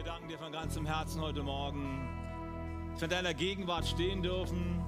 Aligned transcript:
Wir 0.00 0.06
danken 0.12 0.28
dir 0.28 0.38
von 0.38 0.50
ganzem 0.50 0.86
Herzen 0.86 1.20
heute 1.20 1.42
Morgen, 1.42 2.08
dass 2.90 3.02
wir 3.02 3.04
in 3.04 3.10
deiner 3.10 3.34
Gegenwart 3.34 3.86
stehen 3.86 4.22
dürfen. 4.22 4.82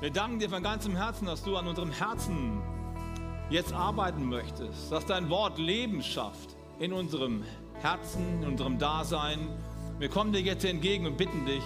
Wir 0.00 0.10
danken 0.10 0.38
dir 0.38 0.50
von 0.50 0.62
ganzem 0.62 0.94
Herzen, 0.94 1.24
dass 1.24 1.42
du 1.42 1.56
an 1.56 1.66
unserem 1.66 1.90
Herzen 1.90 2.60
jetzt 3.48 3.72
arbeiten 3.72 4.28
möchtest, 4.28 4.92
dass 4.92 5.06
dein 5.06 5.30
Wort 5.30 5.56
Leben 5.56 6.02
schafft 6.02 6.54
in 6.78 6.92
unserem 6.92 7.42
Herzen, 7.80 8.42
in 8.42 8.48
unserem 8.50 8.78
Dasein. 8.78 9.48
Wir 9.98 10.10
kommen 10.10 10.34
dir 10.34 10.42
jetzt 10.42 10.66
entgegen 10.66 11.06
und 11.06 11.16
bitten 11.16 11.46
dich, 11.46 11.64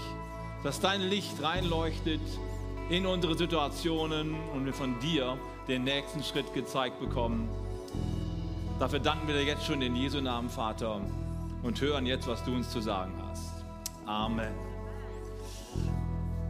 dass 0.62 0.78
dein 0.78 1.00
Licht 1.00 1.42
reinleuchtet 1.42 2.22
in 2.90 3.06
unsere 3.06 3.36
Situationen 3.36 4.36
und 4.54 4.66
wir 4.66 4.72
von 4.72 5.00
dir 5.00 5.36
den 5.66 5.82
nächsten 5.82 6.22
Schritt 6.22 6.54
gezeigt 6.54 7.00
bekommen. 7.00 7.48
Dafür 8.78 9.00
danken 9.00 9.26
wir 9.26 9.34
dir 9.34 9.42
jetzt 9.44 9.66
schon 9.66 9.82
in 9.82 9.96
Jesu 9.96 10.20
Namen, 10.20 10.48
Vater, 10.48 11.00
und 11.62 11.80
hören 11.80 12.06
jetzt, 12.06 12.26
was 12.26 12.44
du 12.44 12.52
uns 12.52 12.70
zu 12.70 12.80
sagen 12.80 13.12
hast. 13.28 13.64
Amen. 14.06 14.54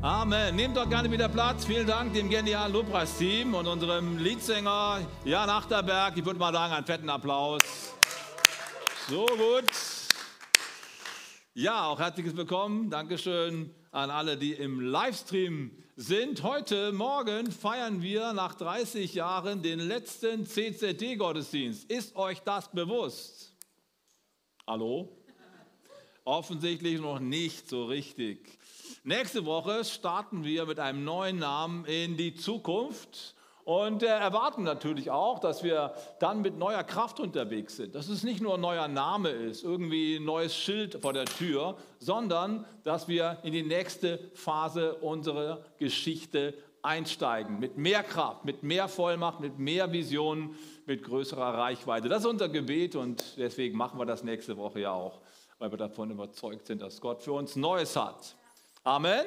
Amen. 0.00 0.54
Nehmt 0.54 0.76
doch 0.76 0.88
gerne 0.88 1.10
wieder 1.10 1.28
Platz. 1.28 1.64
Vielen 1.64 1.86
Dank 1.86 2.12
dem 2.12 2.30
genialen 2.30 2.72
Lobpreisteam 2.72 3.54
und 3.54 3.66
unserem 3.66 4.18
Leadsänger 4.18 5.00
Jan 5.24 5.50
Achterberg. 5.50 6.16
Ich 6.16 6.24
würde 6.24 6.38
mal 6.38 6.52
sagen, 6.52 6.72
einen 6.72 6.86
fetten 6.86 7.10
Applaus. 7.10 7.60
So 9.08 9.26
gut. 9.26 9.70
Ja, 11.54 11.86
auch 11.86 11.98
herzliches 11.98 12.36
Willkommen. 12.36 12.90
Dankeschön 12.90 13.74
an 13.90 14.10
alle, 14.10 14.36
die 14.36 14.52
im 14.52 14.80
Livestream 14.80 15.72
sind. 15.96 16.44
Heute 16.44 16.92
Morgen 16.92 17.50
feiern 17.50 18.00
wir 18.00 18.32
nach 18.32 18.54
30 18.54 19.14
Jahren 19.14 19.62
den 19.62 19.80
letzten 19.80 20.46
CZD-Gottesdienst. 20.46 21.90
Ist 21.90 22.14
euch 22.14 22.38
das 22.42 22.70
bewusst? 22.70 23.47
Hallo? 24.68 25.08
Offensichtlich 26.26 27.00
noch 27.00 27.20
nicht 27.20 27.70
so 27.70 27.86
richtig. 27.86 28.58
Nächste 29.02 29.46
Woche 29.46 29.82
starten 29.82 30.44
wir 30.44 30.66
mit 30.66 30.78
einem 30.78 31.04
neuen 31.04 31.38
Namen 31.38 31.86
in 31.86 32.18
die 32.18 32.34
Zukunft 32.34 33.34
und 33.64 34.02
äh, 34.02 34.08
erwarten 34.08 34.64
natürlich 34.64 35.10
auch, 35.10 35.38
dass 35.38 35.64
wir 35.64 35.94
dann 36.18 36.42
mit 36.42 36.58
neuer 36.58 36.84
Kraft 36.84 37.18
unterwegs 37.18 37.76
sind. 37.76 37.94
Dass 37.94 38.10
es 38.10 38.24
nicht 38.24 38.42
nur 38.42 38.56
ein 38.56 38.60
neuer 38.60 38.88
Name 38.88 39.30
ist, 39.30 39.64
irgendwie 39.64 40.16
ein 40.16 40.26
neues 40.26 40.54
Schild 40.54 41.00
vor 41.00 41.14
der 41.14 41.24
Tür, 41.24 41.78
sondern 41.98 42.66
dass 42.84 43.08
wir 43.08 43.38
in 43.44 43.54
die 43.54 43.62
nächste 43.62 44.18
Phase 44.34 44.96
unserer 44.96 45.64
Geschichte 45.78 46.52
einsteigen. 46.82 47.58
Mit 47.58 47.76
mehr 47.76 48.02
Kraft, 48.02 48.44
mit 48.44 48.62
mehr 48.62 48.88
Vollmacht, 48.88 49.40
mit 49.40 49.58
mehr 49.58 49.92
Visionen, 49.92 50.56
mit 50.86 51.02
größerer 51.02 51.54
Reichweite. 51.54 52.08
Das 52.08 52.20
ist 52.20 52.26
unser 52.26 52.48
Gebet 52.48 52.96
und 52.96 53.36
deswegen 53.36 53.76
machen 53.76 53.98
wir 53.98 54.06
das 54.06 54.24
nächste 54.24 54.56
Woche 54.56 54.80
ja 54.80 54.92
auch, 54.92 55.20
weil 55.58 55.70
wir 55.70 55.78
davon 55.78 56.10
überzeugt 56.10 56.66
sind, 56.66 56.82
dass 56.82 57.00
Gott 57.00 57.22
für 57.22 57.32
uns 57.32 57.56
Neues 57.56 57.96
hat. 57.96 58.36
Amen. 58.84 59.24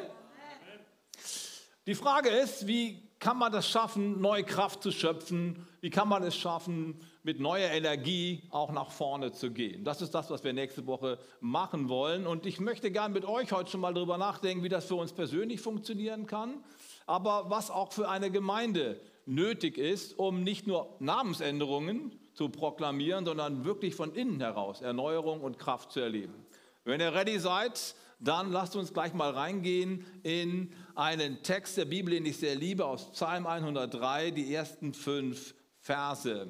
Die 1.88 1.96
Frage 1.96 2.30
ist, 2.30 2.68
wie 2.68 3.02
kann 3.22 3.38
man 3.38 3.52
das 3.52 3.70
schaffen, 3.70 4.20
neue 4.20 4.44
Kraft 4.44 4.82
zu 4.82 4.92
schöpfen? 4.92 5.68
Wie 5.80 5.92
kann 5.92 6.08
man 6.08 6.24
es 6.24 6.36
schaffen, 6.36 7.00
mit 7.22 7.40
neuer 7.40 7.70
Energie 7.70 8.42
auch 8.50 8.72
nach 8.72 8.90
vorne 8.90 9.32
zu 9.32 9.52
gehen? 9.52 9.84
Das 9.84 10.02
ist 10.02 10.16
das, 10.16 10.32
was 10.32 10.44
wir 10.44 10.54
nächste 10.54 10.88
Woche 10.88 11.20
machen 11.40 11.88
wollen. 11.88 12.26
Und 12.26 12.48
ich 12.48 12.60
möchte 12.60 12.92
gerne 12.92 13.14
mit 13.14 13.26
euch 13.26 13.52
heute 13.52 13.70
schon 13.70 13.82
mal 13.82 13.94
darüber 13.94 14.18
nachdenken, 14.18 14.64
wie 14.64 14.70
das 14.70 14.86
für 14.86 14.96
uns 14.96 15.14
persönlich 15.14 15.62
funktionieren 15.62 16.26
kann, 16.26 16.64
aber 17.06 17.50
was 17.50 17.70
auch 17.70 17.92
für 17.92 18.10
eine 18.10 18.32
Gemeinde 18.32 19.02
nötig 19.26 19.78
ist, 19.78 20.18
um 20.18 20.44
nicht 20.44 20.68
nur 20.68 20.96
Namensänderungen 21.00 22.20
zu 22.34 22.50
proklamieren, 22.50 23.26
sondern 23.26 23.66
wirklich 23.66 23.96
von 23.96 24.14
innen 24.14 24.40
heraus 24.40 24.82
Erneuerung 24.82 25.42
und 25.42 25.60
Kraft 25.60 25.92
zu 25.92 26.00
erleben. 26.00 26.46
Wenn 26.84 27.02
ihr 27.02 27.14
ready 27.14 27.40
seid, 27.40 27.96
dann 28.20 28.52
lasst 28.52 28.76
uns 28.76 28.94
gleich 28.94 29.14
mal 29.14 29.32
reingehen 29.32 30.06
in 30.24 30.74
einen 30.96 31.44
Text 31.44 31.78
der 31.78 31.86
Bibel, 31.86 32.14
den 32.14 32.26
ich 32.26 32.38
sehr 32.38 32.56
liebe, 32.56 32.86
aus 32.86 33.12
Psalm 33.12 33.48
103, 33.48 34.32
die 34.32 34.54
ersten 34.54 34.94
fünf 34.94 35.56
Verse. 35.80 36.48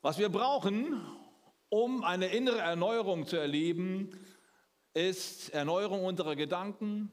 Was 0.00 0.18
wir 0.18 0.30
brauchen, 0.30 1.00
um 1.68 2.02
eine 2.02 2.26
innere 2.26 2.58
Erneuerung 2.58 3.26
zu 3.26 3.36
erleben, 3.36 4.10
ist 4.94 5.50
Erneuerung 5.50 6.04
unserer 6.04 6.36
Gedanken, 6.36 7.10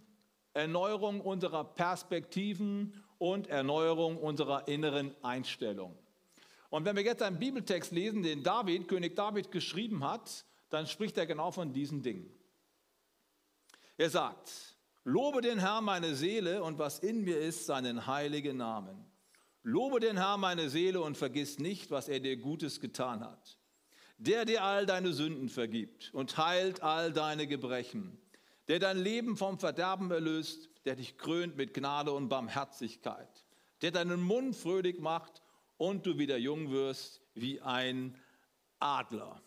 Erneuerung 0.60 1.22
unserer 1.22 1.64
Perspektiven 1.64 2.94
und 3.18 3.48
Erneuerung 3.48 4.18
unserer 4.18 4.68
inneren 4.68 5.16
Einstellung. 5.24 5.98
Und 6.70 6.86
wenn 6.86 6.96
wir 6.96 7.04
jetzt 7.04 7.22
einen 7.22 7.40
Bibeltext 7.40 7.92
lesen, 7.92 8.24
den 8.24 8.44
David, 8.44 8.88
König 8.88 9.16
David 9.16 9.52
geschrieben 9.52 10.04
hat, 10.04 10.46
dann 10.70 10.86
spricht 10.86 11.18
er 11.18 11.26
genau 11.26 11.52
von 11.52 11.74
diesen 11.74 12.04
Dingen. 12.04 12.32
Er 13.98 14.10
sagt, 14.10 14.78
lobe 15.04 15.42
den 15.42 15.60
Herrn 15.60 15.84
meine 15.84 16.16
Seele 16.16 16.64
und 16.64 16.78
was 16.78 17.00
in 17.00 17.24
mir 17.24 17.40
ist, 17.40 17.66
seinen 17.66 18.06
heiligen 18.06 18.58
Namen. 18.58 19.06
Lobe 19.64 20.00
den 20.00 20.18
Herrn 20.18 20.40
meine 20.40 20.70
Seele 20.70 21.02
und 21.02 21.18
vergiss 21.18 21.60
nicht, 21.60 21.92
was 21.92 22.08
er 22.08 22.20
dir 22.20 22.38
Gutes 22.38 22.80
getan 22.80 23.22
hat. 23.22 23.58
Der 24.18 24.46
dir 24.46 24.64
all 24.64 24.86
deine 24.86 25.12
Sünden 25.12 25.50
vergibt 25.50 26.12
und 26.14 26.38
heilt 26.38 26.82
all 26.82 27.12
deine 27.12 27.48
Gebrechen. 27.48 28.18
Der 28.70 28.78
dein 28.78 29.00
Leben 29.00 29.36
vom 29.36 29.58
Verderben 29.58 30.12
erlöst, 30.12 30.70
der 30.86 30.96
dich 30.96 31.18
krönt 31.18 31.58
mit 31.58 31.74
Gnade 31.74 32.12
und 32.12 32.30
Barmherzigkeit. 32.30 33.44
Der 33.82 33.90
deinen 33.90 34.22
Mund 34.22 34.56
fröhlich 34.56 35.00
macht 35.00 35.42
und 35.78 36.06
du 36.06 36.20
wieder 36.20 36.38
jung 36.38 36.70
wirst 36.70 37.20
wie 37.34 37.60
ein 37.62 38.16
Adler. 38.80 39.42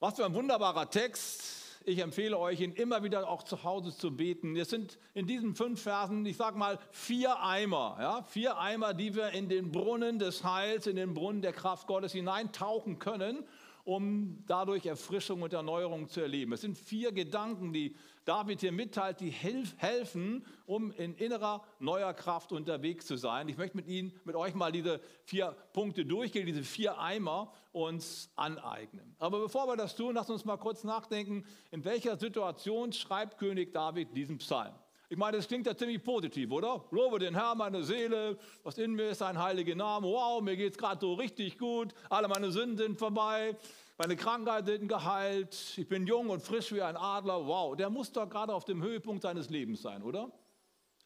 Was 0.00 0.16
für 0.16 0.24
ein 0.24 0.34
wunderbarer 0.34 0.88
Text. 0.88 1.82
Ich 1.84 1.98
empfehle 1.98 2.38
euch, 2.38 2.60
ihn 2.60 2.72
immer 2.72 3.02
wieder 3.02 3.28
auch 3.28 3.42
zu 3.42 3.62
Hause 3.62 3.94
zu 3.94 4.16
beten. 4.16 4.56
Es 4.56 4.70
sind 4.70 4.98
in 5.12 5.26
diesen 5.26 5.54
fünf 5.54 5.82
Versen, 5.82 6.24
ich 6.24 6.38
sage 6.38 6.56
mal, 6.56 6.78
vier 6.90 7.38
Eimer. 7.42 7.98
Ja? 8.00 8.22
Vier 8.22 8.56
Eimer, 8.56 8.94
die 8.94 9.14
wir 9.14 9.32
in 9.32 9.50
den 9.50 9.70
Brunnen 9.70 10.18
des 10.18 10.42
Heils, 10.42 10.86
in 10.86 10.96
den 10.96 11.12
Brunnen 11.12 11.42
der 11.42 11.52
Kraft 11.52 11.86
Gottes 11.86 12.12
hineintauchen 12.12 12.98
können, 12.98 13.44
um 13.84 14.42
dadurch 14.46 14.86
Erfrischung 14.86 15.42
und 15.42 15.52
Erneuerung 15.52 16.08
zu 16.08 16.20
erleben. 16.20 16.52
Es 16.52 16.62
sind 16.62 16.76
vier 16.78 17.12
Gedanken, 17.12 17.72
die 17.72 17.94
David 18.24 18.60
hier 18.60 18.72
mitteilt, 18.72 19.20
die 19.20 19.30
helfen, 19.30 20.44
um 20.64 20.90
in 20.92 21.14
innerer 21.16 21.62
neuer 21.78 22.14
Kraft 22.14 22.52
unterwegs 22.52 23.06
zu 23.06 23.16
sein. 23.16 23.48
Ich 23.48 23.58
möchte 23.58 23.76
mit 23.76 23.86
Ihnen, 23.86 24.12
mit 24.24 24.34
euch 24.36 24.54
mal 24.54 24.72
diese 24.72 25.00
vier 25.24 25.54
Punkte 25.74 26.06
durchgehen, 26.06 26.46
diese 26.46 26.62
vier 26.62 26.98
Eimer 26.98 27.52
uns 27.72 28.30
aneignen. 28.36 29.14
Aber 29.18 29.40
bevor 29.40 29.66
wir 29.66 29.76
das 29.76 29.94
tun, 29.94 30.14
lasst 30.14 30.30
uns 30.30 30.46
mal 30.46 30.56
kurz 30.56 30.84
nachdenken, 30.84 31.44
in 31.70 31.84
welcher 31.84 32.16
Situation 32.16 32.92
schreibt 32.92 33.36
König 33.36 33.74
David 33.74 34.16
diesen 34.16 34.38
Psalm? 34.38 34.74
Ich 35.14 35.18
meine, 35.18 35.36
das 35.36 35.46
klingt 35.46 35.64
ja 35.64 35.76
ziemlich 35.76 36.02
positiv, 36.02 36.50
oder? 36.50 36.84
Lobe 36.90 37.20
den 37.20 37.36
Herrn, 37.36 37.56
meine 37.56 37.84
Seele, 37.84 38.36
was 38.64 38.78
in 38.78 38.94
mir 38.94 39.10
ist, 39.10 39.18
sein 39.18 39.40
heiliger 39.40 39.76
Name. 39.76 40.08
Wow, 40.08 40.42
mir 40.42 40.56
geht 40.56 40.72
es 40.72 40.76
gerade 40.76 41.00
so 41.00 41.14
richtig 41.14 41.56
gut. 41.56 41.94
Alle 42.10 42.26
meine 42.26 42.50
Sünden 42.50 42.76
sind 42.76 42.98
vorbei. 42.98 43.56
Meine 43.96 44.16
Krankheiten 44.16 44.66
sind 44.66 44.88
geheilt. 44.88 45.74
Ich 45.76 45.86
bin 45.86 46.04
jung 46.08 46.30
und 46.30 46.42
frisch 46.42 46.72
wie 46.72 46.82
ein 46.82 46.96
Adler. 46.96 47.46
Wow, 47.46 47.76
der 47.76 47.90
muss 47.90 48.10
doch 48.10 48.28
gerade 48.28 48.52
auf 48.52 48.64
dem 48.64 48.82
Höhepunkt 48.82 49.22
seines 49.22 49.50
Lebens 49.50 49.82
sein, 49.82 50.02
oder? 50.02 50.32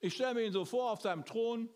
Ich 0.00 0.14
stelle 0.14 0.32
mir 0.32 0.46
ihn 0.46 0.54
so 0.54 0.64
vor 0.64 0.92
auf 0.92 1.02
seinem 1.02 1.26
Thron. 1.26 1.68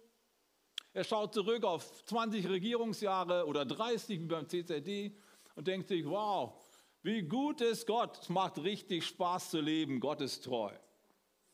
Er 0.94 1.04
schaut 1.04 1.34
zurück 1.34 1.64
auf 1.64 2.03
20 2.06 2.49
Regierungsjahre 2.49 3.44
oder 3.44 3.67
30 3.67 4.20
wie 4.20 4.25
beim 4.25 4.49
CZD 4.49 5.14
und 5.55 5.67
denkt 5.67 5.88
sich, 5.88 6.06
wow, 6.06 6.55
wie 7.02 7.20
gut 7.25 7.61
ist 7.61 7.87
Gott. 7.87 8.20
Es 8.23 8.31
macht 8.31 8.56
richtig 8.56 9.05
Spaß 9.05 9.50
zu 9.50 9.61
leben. 9.61 10.00
Gott 10.00 10.23
ist 10.23 10.44
treu. 10.44 10.73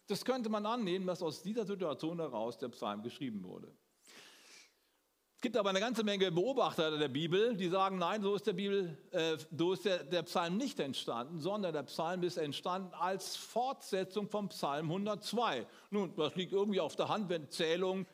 Das 0.09 0.25
könnte 0.25 0.49
man 0.49 0.65
annehmen, 0.67 1.07
dass 1.07 1.23
aus 1.23 1.43
dieser 1.43 1.65
Situation 1.65 2.19
heraus 2.19 2.59
der 2.59 2.69
Psalm 2.69 3.03
geschrieben 3.03 3.45
wurde. 3.45 3.73
Es 5.37 5.43
gibt 5.43 5.57
aber 5.57 5.71
eine 5.71 5.79
ganze 5.79 6.03
Menge 6.03 6.33
Beobachter 6.33 6.99
der 6.99 7.09
Bibel, 7.09 7.55
die 7.55 7.69
sagen, 7.69 7.99
nein, 7.99 8.23
so 8.23 8.35
ist 8.35 8.47
der, 8.47 8.55
Bibel, 8.55 8.99
äh, 9.13 9.37
so 9.57 9.75
ist 9.75 9.85
der, 9.85 10.03
der 10.03 10.25
Psalm 10.25 10.57
nicht 10.57 10.81
entstanden, 10.81 11.39
sondern 11.39 11.73
der 11.73 11.85
Psalm 11.85 12.25
ist 12.25 12.39
entstanden 12.39 12.93
als 12.95 13.37
Fortsetzung 13.37 14.29
vom 14.29 14.49
Psalm 14.49 14.87
102. 14.87 15.65
Nun, 15.91 16.13
das 16.17 16.35
liegt 16.35 16.53
irgendwie 16.53 16.81
auf 16.81 16.97
der 16.97 17.09
Hand, 17.09 17.29
wenn 17.29 17.49
Zählung 17.51 18.05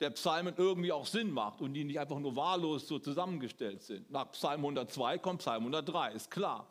der 0.00 0.10
Psalmen 0.10 0.54
irgendwie 0.58 0.92
auch 0.92 1.06
Sinn 1.06 1.30
macht 1.30 1.62
und 1.62 1.72
die 1.72 1.84
nicht 1.84 1.98
einfach 1.98 2.18
nur 2.18 2.36
wahllos 2.36 2.86
so 2.86 2.98
zusammengestellt 2.98 3.82
sind. 3.82 4.10
Nach 4.10 4.30
Psalm 4.32 4.60
102 4.60 5.18
kommt 5.18 5.38
Psalm 5.38 5.62
103, 5.62 6.12
ist 6.12 6.30
klar. 6.30 6.66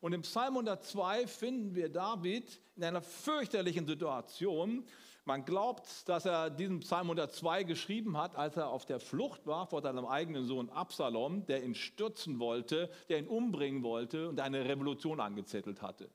Und 0.00 0.12
im 0.12 0.22
Psalm 0.22 0.54
102 0.54 1.26
finden 1.26 1.74
wir 1.74 1.88
David 1.88 2.60
in 2.76 2.84
einer 2.84 3.02
fürchterlichen 3.02 3.86
Situation, 3.86 4.84
man 5.26 5.44
glaubt, 5.44 6.08
dass 6.08 6.24
er 6.24 6.50
diesen 6.50 6.78
Psalm 6.80 7.10
102 7.10 7.64
geschrieben 7.64 8.16
hat, 8.16 8.36
als 8.36 8.56
er 8.56 8.68
auf 8.68 8.86
der 8.86 9.00
Flucht 9.00 9.44
war 9.44 9.66
vor 9.66 9.82
seinem 9.82 10.06
eigenen 10.06 10.46
Sohn 10.46 10.70
Absalom, 10.70 11.44
der 11.46 11.64
ihn 11.64 11.74
stürzen 11.74 12.38
wollte, 12.38 12.88
der 13.08 13.18
ihn 13.18 13.26
umbringen 13.26 13.82
wollte 13.82 14.28
und 14.28 14.38
eine 14.38 14.64
Revolution 14.66 15.18
angezettelt 15.18 15.82
hatte. 15.82 16.08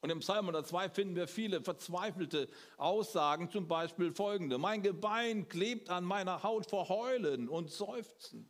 Und 0.00 0.10
im 0.10 0.20
Psalm 0.20 0.46
102 0.46 0.90
finden 0.90 1.16
wir 1.16 1.26
viele 1.26 1.60
verzweifelte 1.60 2.48
Aussagen, 2.76 3.50
zum 3.50 3.66
Beispiel 3.66 4.12
folgende. 4.12 4.58
Mein 4.58 4.82
Gebein 4.82 5.48
klebt 5.48 5.90
an 5.90 6.04
meiner 6.04 6.44
Haut 6.44 6.70
vor 6.70 6.88
Heulen 6.88 7.48
und 7.48 7.68
Seufzen. 7.70 8.48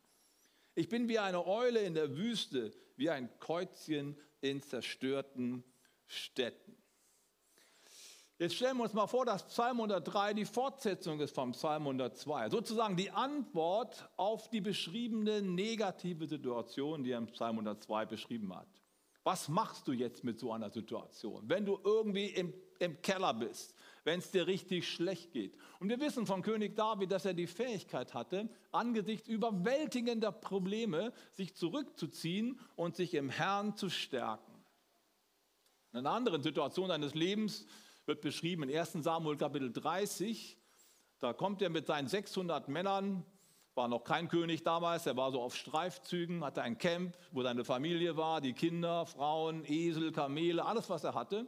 Ich 0.74 0.90
bin 0.90 1.08
wie 1.08 1.18
eine 1.18 1.46
Eule 1.46 1.80
in 1.80 1.94
der 1.94 2.18
Wüste, 2.18 2.70
wie 2.96 3.08
ein 3.08 3.30
Käuzchen 3.40 4.16
in 4.40 4.62
zerstörten 4.62 5.64
Städten. 6.06 6.76
Jetzt 8.40 8.54
stellen 8.54 8.78
wir 8.78 8.84
uns 8.84 8.94
mal 8.94 9.06
vor, 9.06 9.26
dass 9.26 9.46
Psalm 9.48 9.76
103 9.76 10.32
die 10.32 10.46
Fortsetzung 10.46 11.20
ist 11.20 11.34
vom 11.34 11.52
Psalm 11.52 11.82
102. 11.82 12.48
Sozusagen 12.48 12.96
die 12.96 13.10
Antwort 13.10 14.08
auf 14.16 14.48
die 14.48 14.62
beschriebene 14.62 15.42
negative 15.42 16.26
Situation, 16.26 17.04
die 17.04 17.10
er 17.10 17.18
im 17.18 17.26
Psalm 17.26 17.56
102 17.56 18.06
beschrieben 18.06 18.56
hat. 18.56 18.66
Was 19.24 19.50
machst 19.50 19.86
du 19.86 19.92
jetzt 19.92 20.24
mit 20.24 20.38
so 20.38 20.52
einer 20.52 20.70
Situation, 20.70 21.46
wenn 21.50 21.66
du 21.66 21.78
irgendwie 21.84 22.28
im, 22.28 22.54
im 22.78 23.02
Keller 23.02 23.34
bist, 23.34 23.74
wenn 24.04 24.20
es 24.20 24.30
dir 24.30 24.46
richtig 24.46 24.88
schlecht 24.88 25.32
geht? 25.32 25.56
Und 25.78 25.88
wir 25.88 26.00
wissen 26.00 26.26
von 26.26 26.42
König 26.42 26.76
David, 26.76 27.12
dass 27.12 27.24
er 27.24 27.34
die 27.34 27.46
Fähigkeit 27.46 28.14
hatte, 28.14 28.48
angesichts 28.72 29.28
überwältigender 29.28 30.32
Probleme 30.32 31.12
sich 31.32 31.54
zurückzuziehen 31.54 32.58
und 32.76 32.96
sich 32.96 33.14
im 33.14 33.30
Herrn 33.30 33.76
zu 33.76 33.90
stärken. 33.90 34.50
In 35.92 36.00
einer 36.00 36.10
anderen 36.10 36.42
Situation 36.42 36.88
seines 36.88 37.14
Lebens 37.14 37.66
wird 38.06 38.20
beschrieben 38.20 38.62
in 38.62 38.76
1 38.76 38.92
Samuel 39.04 39.36
Kapitel 39.36 39.72
30. 39.72 40.56
Da 41.18 41.32
kommt 41.32 41.62
er 41.62 41.70
mit 41.70 41.86
seinen 41.86 42.08
600 42.08 42.68
Männern, 42.68 43.24
war 43.74 43.88
noch 43.88 44.04
kein 44.04 44.28
König 44.28 44.62
damals, 44.62 45.06
er 45.06 45.16
war 45.16 45.32
so 45.32 45.40
auf 45.40 45.54
Streifzügen, 45.56 46.44
hatte 46.44 46.62
ein 46.62 46.78
Camp, 46.78 47.16
wo 47.32 47.42
seine 47.42 47.64
Familie 47.64 48.16
war, 48.16 48.40
die 48.40 48.52
Kinder, 48.52 49.06
Frauen, 49.06 49.64
Esel, 49.64 50.12
Kamele, 50.12 50.64
alles, 50.64 50.90
was 50.90 51.04
er 51.04 51.14
hatte. 51.14 51.46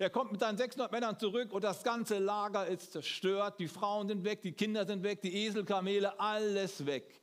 Er 0.00 0.08
kommt 0.08 0.32
mit 0.32 0.40
seinen 0.40 0.56
600 0.56 0.90
Männern 0.90 1.18
zurück 1.18 1.52
und 1.52 1.62
das 1.62 1.84
ganze 1.84 2.18
Lager 2.18 2.66
ist 2.66 2.90
zerstört. 2.92 3.60
Die 3.60 3.68
Frauen 3.68 4.08
sind 4.08 4.24
weg, 4.24 4.40
die 4.40 4.52
Kinder 4.52 4.86
sind 4.86 5.02
weg, 5.02 5.20
die 5.20 5.44
Esel, 5.44 5.62
Kamele, 5.62 6.18
alles 6.18 6.86
weg. 6.86 7.20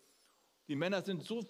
Die 0.68 0.76
Männer 0.76 1.02
sind 1.02 1.24
so 1.24 1.42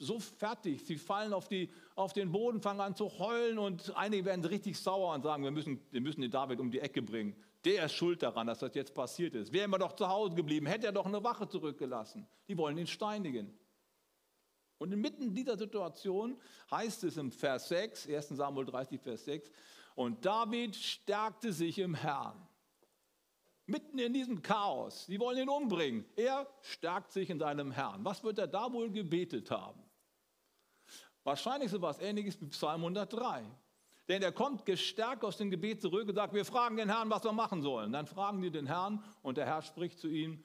so 0.00 0.18
fertig. 0.18 0.84
Sie 0.84 0.96
fallen 0.96 1.32
auf, 1.32 1.46
die, 1.46 1.70
auf 1.94 2.12
den 2.12 2.32
Boden, 2.32 2.60
fangen 2.60 2.80
an 2.80 2.96
zu 2.96 3.08
heulen 3.20 3.58
und 3.58 3.96
einige 3.96 4.24
werden 4.24 4.44
richtig 4.44 4.76
sauer 4.76 5.14
und 5.14 5.22
sagen, 5.22 5.44
wir 5.44 5.52
müssen, 5.52 5.80
wir 5.92 6.00
müssen 6.00 6.20
den 6.20 6.32
David 6.32 6.58
um 6.58 6.72
die 6.72 6.80
Ecke 6.80 7.00
bringen. 7.00 7.36
Der 7.64 7.84
ist 7.84 7.92
schuld 7.92 8.20
daran, 8.20 8.48
dass 8.48 8.58
das 8.58 8.74
jetzt 8.74 8.92
passiert 8.92 9.36
ist. 9.36 9.52
Wären 9.52 9.70
wir 9.70 9.78
doch 9.78 9.92
zu 9.92 10.08
Hause 10.08 10.34
geblieben, 10.34 10.66
hätte 10.66 10.86
er 10.86 10.92
doch 10.92 11.06
eine 11.06 11.22
Wache 11.22 11.48
zurückgelassen. 11.48 12.26
Die 12.48 12.58
wollen 12.58 12.76
ihn 12.76 12.88
steinigen. 12.88 13.56
Und 14.78 14.90
inmitten 14.90 15.32
dieser 15.32 15.56
Situation 15.56 16.36
heißt 16.72 17.04
es 17.04 17.16
im 17.16 17.30
Vers 17.30 17.68
6, 17.68 18.08
1 18.08 18.28
Samuel 18.30 18.66
30, 18.66 19.00
Vers 19.00 19.24
6, 19.26 19.48
und 19.94 20.24
David 20.24 20.76
stärkte 20.76 21.52
sich 21.52 21.78
im 21.78 21.94
Herrn. 21.94 22.48
Mitten 23.66 23.98
in 23.98 24.12
diesem 24.12 24.42
Chaos, 24.42 25.06
die 25.06 25.20
wollen 25.20 25.38
ihn 25.38 25.48
umbringen. 25.48 26.04
Er 26.16 26.46
stärkt 26.62 27.12
sich 27.12 27.30
in 27.30 27.38
seinem 27.38 27.70
Herrn. 27.70 28.04
Was 28.04 28.24
wird 28.24 28.38
er 28.38 28.46
da 28.46 28.72
wohl 28.72 28.90
gebetet 28.90 29.50
haben? 29.50 29.82
Wahrscheinlich 31.24 31.70
so 31.70 31.76
etwas 31.76 32.00
ähnliches 32.00 32.40
wie 32.40 32.46
Psalm 32.46 32.80
103. 32.80 33.44
Denn 34.08 34.22
er 34.22 34.32
kommt 34.32 34.66
gestärkt 34.66 35.24
aus 35.24 35.36
dem 35.36 35.50
Gebet 35.50 35.80
zurück 35.80 36.08
und 36.08 36.14
sagt, 36.14 36.34
wir 36.34 36.44
fragen 36.44 36.76
den 36.76 36.88
Herrn, 36.88 37.08
was 37.08 37.22
wir 37.22 37.32
machen 37.32 37.62
sollen. 37.62 37.92
Dann 37.92 38.06
fragen 38.06 38.42
die 38.42 38.50
den 38.50 38.66
Herrn 38.66 39.02
und 39.22 39.36
der 39.36 39.46
Herr 39.46 39.62
spricht 39.62 39.98
zu 39.98 40.08
ihnen, 40.08 40.42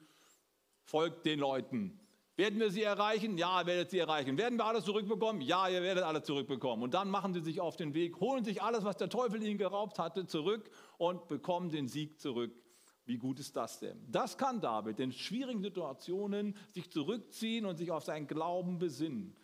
folgt 0.84 1.26
den 1.26 1.40
Leuten. 1.40 1.98
Werden 2.38 2.60
wir 2.60 2.70
sie 2.70 2.84
erreichen? 2.84 3.36
Ja, 3.36 3.62
ihr 3.62 3.66
werdet 3.66 3.90
sie 3.90 3.98
erreichen. 3.98 4.38
Werden 4.38 4.60
wir 4.60 4.64
alles 4.64 4.84
zurückbekommen? 4.84 5.40
Ja, 5.40 5.68
ihr 5.68 5.82
werdet 5.82 6.04
alles 6.04 6.22
zurückbekommen. 6.22 6.84
Und 6.84 6.94
dann 6.94 7.10
machen 7.10 7.34
sie 7.34 7.40
sich 7.40 7.60
auf 7.60 7.74
den 7.74 7.94
Weg, 7.94 8.20
holen 8.20 8.44
sich 8.44 8.62
alles, 8.62 8.84
was 8.84 8.96
der 8.96 9.08
Teufel 9.08 9.42
ihnen 9.42 9.58
geraubt 9.58 9.98
hatte, 9.98 10.24
zurück 10.24 10.70
und 10.98 11.26
bekommen 11.26 11.68
den 11.68 11.88
Sieg 11.88 12.20
zurück. 12.20 12.52
Wie 13.06 13.18
gut 13.18 13.40
ist 13.40 13.56
das 13.56 13.80
denn? 13.80 14.00
Das 14.08 14.38
kann 14.38 14.60
David 14.60 15.00
in 15.00 15.10
schwierigen 15.10 15.60
Situationen 15.60 16.56
sich 16.68 16.92
zurückziehen 16.92 17.66
und 17.66 17.76
sich 17.76 17.90
auf 17.90 18.04
seinen 18.04 18.28
Glauben 18.28 18.78
besinnen. 18.78 19.36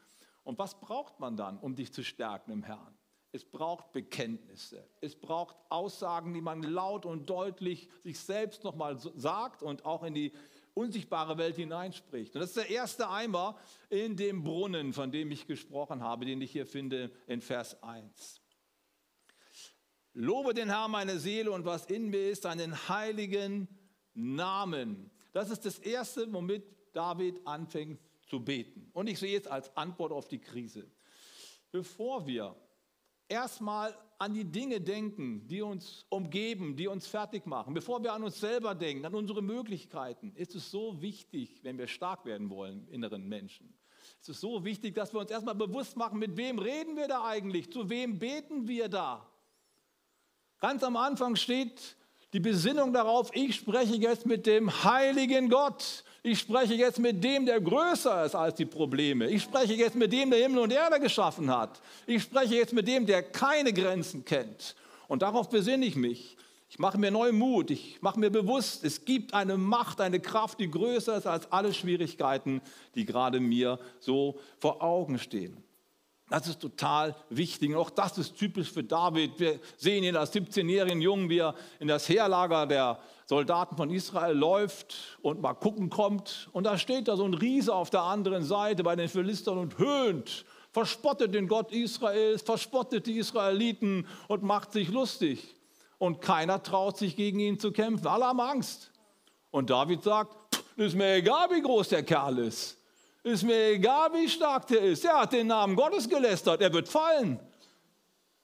Und 0.45 0.61
was 0.61 0.79
braucht 0.79 1.19
man 1.19 1.37
dann, 1.37 1.59
um 1.59 1.75
dich 1.75 1.93
zu 1.93 2.05
stärken 2.05 2.53
im 2.53 2.63
Herrn? 2.63 2.97
Es 3.33 3.45
braucht 3.45 3.91
Bekenntnisse. 3.91 4.89
Es 5.01 5.17
braucht 5.17 5.57
Aussagen, 5.69 6.33
die 6.33 6.41
man 6.41 6.63
laut 6.63 7.05
und 7.07 7.29
deutlich 7.29 7.89
sich 8.05 8.21
selbst 8.21 8.63
nochmal 8.63 8.97
sagt 9.17 9.65
und 9.65 9.85
auch 9.85 10.05
in 10.05 10.15
die 10.15 10.33
unsichtbare 10.75 11.39
Welt 11.39 11.57
hineinspricht. 11.57 12.35
Und 12.35 12.41
das 12.41 12.51
ist 12.51 12.57
der 12.57 12.71
erste 12.71 13.09
Eimer 13.09 13.57
in 13.89 14.17
dem 14.17 14.43
Brunnen, 14.43 14.93
von 14.93 15.11
dem 15.11 15.31
ich 15.31 15.47
gesprochen 15.47 16.03
habe, 16.03 16.27
den 16.27 16.41
ich 16.43 16.51
hier 16.51 16.67
finde 16.67 17.13
in 17.27 17.41
Vers 17.41 17.83
1. 17.83 18.41
Lobe 20.13 20.55
den 20.55 20.69
Herrn 20.69 20.91
meine 20.91 21.19
Seele 21.19 21.51
und 21.51 21.65
was 21.65 21.87
in 21.87 22.09
mir 22.09 22.31
ist, 22.31 22.43
seinen 22.43 22.89
heiligen 22.89 23.69
Namen. 24.15 25.11
Das 25.33 25.51
ist 25.51 25.65
das 25.65 25.79
erste, 25.79 26.33
womit 26.33 26.65
David 26.93 27.45
anfängt 27.47 28.01
zu 28.29 28.45
beten. 28.45 28.91
Und 28.93 29.09
ich 29.09 29.19
sehe 29.19 29.39
es 29.39 29.47
als 29.47 29.77
Antwort 29.77 30.13
auf 30.13 30.29
die 30.29 30.41
Krise. 30.41 30.89
Bevor 31.73 32.27
wir 32.27 32.55
erstmal 33.29 33.97
an 34.19 34.35
die 34.35 34.45
Dinge 34.45 34.81
denken, 34.81 35.47
die 35.49 35.63
uns 35.63 36.07
umgeben, 36.09 36.77
die 36.77 36.87
uns 36.87 37.07
fertig 37.07 37.47
machen, 37.47 37.75
bevor 37.75 38.03
wir 38.03 38.13
an 38.13 38.23
uns 38.23 38.41
selber 38.41 38.75
denken, 38.75 39.05
an 39.05 39.15
unsere 39.15 39.43
Möglichkeiten, 39.43 40.33
ist 40.37 40.55
es 40.55 40.71
so 40.71 41.01
wichtig, 41.01 41.61
wenn 41.63 41.79
wir 41.79 41.87
stark 41.87 42.25
werden 42.25 42.51
wollen, 42.51 42.87
inneren 42.89 43.29
Menschen. 43.29 43.75
Es 44.21 44.29
ist 44.29 44.41
so 44.41 44.65
wichtig, 44.65 44.95
dass 44.95 45.13
wir 45.13 45.21
uns 45.21 45.31
erstmal 45.31 45.55
bewusst 45.55 45.97
machen, 45.97 46.19
mit 46.19 46.37
wem 46.37 46.59
reden 46.59 46.97
wir 46.97 47.09
da 47.09 47.25
eigentlich, 47.25 47.73
zu 47.73 47.89
wem 47.91 48.19
beten 48.19 48.69
wir 48.69 48.89
da. 48.89 49.29
Ganz 50.61 50.83
am 50.83 50.97
Anfang 50.97 51.37
steht 51.37 51.97
die 52.33 52.41
Besinnung 52.41 52.93
darauf, 52.93 53.31
ich 53.35 53.55
spreche 53.55 53.95
jetzt 53.95 54.27
mit 54.27 54.47
dem 54.47 54.85
heiligen 54.85 55.49
Gott. 55.49 56.05
Ich 56.27 56.39
spreche 56.39 56.73
jetzt 56.73 56.99
mit 56.99 57.23
dem, 57.23 57.45
der 57.45 57.61
größer 57.61 58.25
ist 58.25 58.35
als 58.35 58.55
die 58.55 58.65
Probleme. 58.65 59.29
Ich 59.29 59.43
spreche 59.43 59.75
jetzt 59.75 59.95
mit 59.95 60.11
dem, 60.11 60.31
der 60.31 60.41
Himmel 60.41 60.61
und 60.61 60.73
Erde 60.73 60.99
geschaffen 60.99 61.51
hat. 61.51 61.83
Ich 62.07 62.23
spreche 62.23 62.55
jetzt 62.55 62.73
mit 62.73 62.89
dem, 62.89 63.05
der 63.05 63.23
keine 63.23 63.75
Grenzen 63.75 64.25
kennt. 64.25 64.75
Und 65.07 65.21
darauf 65.21 65.51
besinne 65.51 65.85
ich 65.85 65.97
mich. 65.97 66.39
Ich 66.71 66.79
mache 66.79 66.97
mir 66.97 67.11
neuen 67.11 67.37
Mut. 67.37 67.71
Ich 67.71 68.01
mache 68.01 68.19
mir 68.19 68.31
bewusst, 68.31 68.85
es 68.85 69.05
gibt 69.05 69.35
eine 69.35 69.59
Macht, 69.59 70.01
eine 70.01 70.19
Kraft, 70.19 70.61
die 70.61 70.71
größer 70.71 71.19
ist 71.19 71.27
als 71.27 71.53
alle 71.53 71.75
Schwierigkeiten, 71.75 72.63
die 72.95 73.05
gerade 73.05 73.39
mir 73.39 73.79
so 74.01 74.41
vor 74.59 74.83
Augen 74.83 75.19
stehen. 75.19 75.63
Das 76.31 76.49
ist 76.49 76.59
total 76.59 77.15
wichtig. 77.29 77.69
Und 77.69 77.77
auch 77.77 77.91
das 77.91 78.17
ist 78.17 78.35
typisch 78.39 78.73
für 78.73 78.83
David. 78.83 79.39
Wir 79.39 79.61
sehen 79.77 80.05
ihn 80.05 80.17
als 80.17 80.33
17-jährigen 80.33 81.03
Jungen, 81.03 81.29
wie 81.29 81.41
er 81.41 81.55
in 81.81 81.89
das 81.89 82.09
Heerlager 82.09 82.67
der 82.67 82.99
Soldaten 83.27 83.77
von 83.77 83.91
Israel 83.91 84.37
läuft 84.37 85.19
und 85.23 85.41
mal 85.41 85.55
gucken 85.55 85.91
kommt. 85.91 86.49
Und 86.53 86.65
da 86.65 86.77
steht 86.79 87.09
da 87.09 87.17
so 87.17 87.25
ein 87.25 87.35
Riese 87.35 87.75
auf 87.75 87.91
der 87.91 88.03
anderen 88.03 88.45
Seite 88.45 88.83
bei 88.83 88.97
den 88.97 89.09
Philistern 89.09 89.59
und 89.59 89.79
höhnt, 89.79 90.45
verspottet 90.73 91.35
den 91.35 91.49
Gott 91.49 91.73
Israels, 91.73 92.43
verspottet 92.43 93.07
die 93.07 93.19
Israeliten 93.19 94.07
und 94.29 94.43
macht 94.43 94.73
sich 94.73 94.89
lustig. 94.91 95.55
Und 95.99 96.21
keiner 96.21 96.63
traut 96.63 96.99
sich 96.99 97.17
gegen 97.17 97.41
ihn 97.41 97.59
zu 97.59 97.73
kämpfen. 97.73 98.07
Alle 98.07 98.27
haben 98.27 98.41
Angst. 98.41 98.91
Und 99.51 99.71
David 99.71 100.03
sagt, 100.03 100.37
ist 100.77 100.97
mir 100.97 101.15
egal, 101.15 101.49
wie 101.51 101.63
groß 101.63 101.89
der 101.91 102.03
Kerl 102.03 102.39
ist. 102.39 102.77
Ist 103.23 103.45
mir 103.45 103.69
egal, 103.69 104.13
wie 104.13 104.29
stark 104.29 104.67
der 104.67 104.83
ist. 104.83 105.05
Er 105.05 105.21
hat 105.21 105.33
den 105.33 105.47
Namen 105.47 105.77
Gottes 105.77 106.09
gelästert. 106.09 106.61
Er 106.61 106.73
wird 106.73 106.89
fallen. 106.89 107.39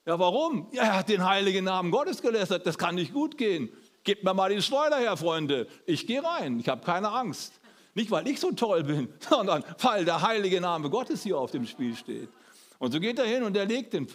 Ja, 0.06 0.18
warum? 0.18 0.68
Ja, 0.72 0.84
er 0.84 0.98
hat 0.98 1.08
den 1.08 1.24
heiligen 1.24 1.64
Namen 1.64 1.90
Gottes 1.90 2.22
gelästert. 2.22 2.66
Das 2.66 2.78
kann 2.78 2.94
nicht 2.94 3.12
gut 3.12 3.36
gehen. 3.36 3.68
Gebt 4.04 4.24
mir 4.24 4.34
mal 4.34 4.54
die 4.54 4.62
Schleuder 4.62 4.98
her, 4.98 5.16
Freunde. 5.16 5.66
Ich 5.86 6.06
gehe 6.06 6.22
rein. 6.22 6.58
Ich 6.60 6.68
habe 6.68 6.84
keine 6.84 7.10
Angst. 7.10 7.60
Nicht, 7.94 8.10
weil 8.10 8.26
ich 8.28 8.40
so 8.40 8.52
toll 8.52 8.84
bin, 8.84 9.12
sondern 9.28 9.64
weil 9.80 10.04
der 10.04 10.22
heilige 10.22 10.60
Name 10.60 10.90
Gottes 10.90 11.22
hier 11.22 11.38
auf 11.38 11.50
dem 11.50 11.66
Spiel 11.66 11.96
steht. 11.96 12.28
Und 12.78 12.92
so 12.92 13.00
geht 13.00 13.18
er 13.18 13.26
hin 13.26 13.42
und 13.42 13.56
er 13.56 13.66
legt 13.66 13.92
den, 13.92 14.08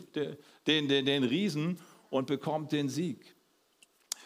den, 0.65 0.87
den, 0.87 1.05
den 1.05 1.23
Riesen 1.23 1.79
und 2.09 2.27
bekommt 2.27 2.71
den 2.71 2.89
Sieg. 2.89 3.35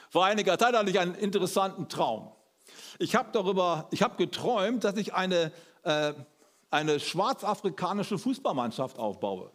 Vor 0.09 0.25
einiger 0.25 0.57
Zeit 0.57 0.75
hatte 0.75 0.89
ich 0.89 0.99
einen 0.99 1.15
interessanten 1.15 1.89
Traum. 1.89 2.31
Ich 2.99 3.15
habe 3.15 3.29
darüber, 3.31 3.89
geträumt, 4.17 4.83
dass 4.83 4.95
ich 4.97 5.13
eine 5.13 5.51
äh, 5.83 6.13
eine 6.71 6.99
schwarzafrikanische 6.99 8.17
Fußballmannschaft 8.17 8.99
aufbaue. 8.99 9.51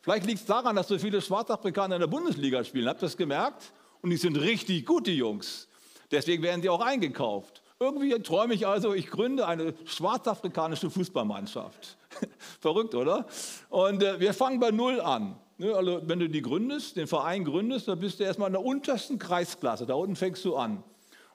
Vielleicht 0.00 0.26
liegt 0.26 0.40
es 0.40 0.46
daran, 0.46 0.76
dass 0.76 0.88
so 0.88 0.98
viele 0.98 1.20
Schwarzafrikaner 1.20 1.96
in 1.96 2.00
der 2.00 2.06
Bundesliga 2.06 2.62
spielen. 2.64 2.88
Habt 2.88 3.02
ihr 3.02 3.06
das 3.06 3.16
gemerkt? 3.16 3.72
Und 4.02 4.10
die 4.10 4.16
sind 4.16 4.36
richtig 4.36 4.86
gut, 4.86 5.06
die 5.06 5.16
Jungs. 5.16 5.68
Deswegen 6.10 6.42
werden 6.42 6.62
sie 6.62 6.68
auch 6.68 6.80
eingekauft. 6.80 7.62
Irgendwie 7.80 8.10
träume 8.22 8.54
ich 8.54 8.66
also, 8.66 8.92
ich 8.92 9.08
gründe 9.08 9.46
eine 9.46 9.74
schwarzafrikanische 9.84 10.90
Fußballmannschaft. 10.90 11.96
Verrückt, 12.60 12.94
oder? 12.94 13.26
Und 13.68 14.02
äh, 14.02 14.18
wir 14.18 14.34
fangen 14.34 14.58
bei 14.58 14.70
Null 14.70 15.00
an. 15.00 15.38
Ne, 15.58 15.74
also, 15.74 16.00
wenn 16.04 16.18
du 16.18 16.28
die 16.28 16.42
gründest, 16.42 16.96
den 16.96 17.06
Verein 17.06 17.44
gründest, 17.44 17.86
dann 17.88 18.00
bist 18.00 18.18
du 18.18 18.24
erstmal 18.24 18.48
in 18.48 18.54
der 18.54 18.64
untersten 18.64 19.18
Kreisklasse. 19.18 19.86
Da 19.86 19.94
unten 19.94 20.16
fängst 20.16 20.44
du 20.44 20.56
an. 20.56 20.82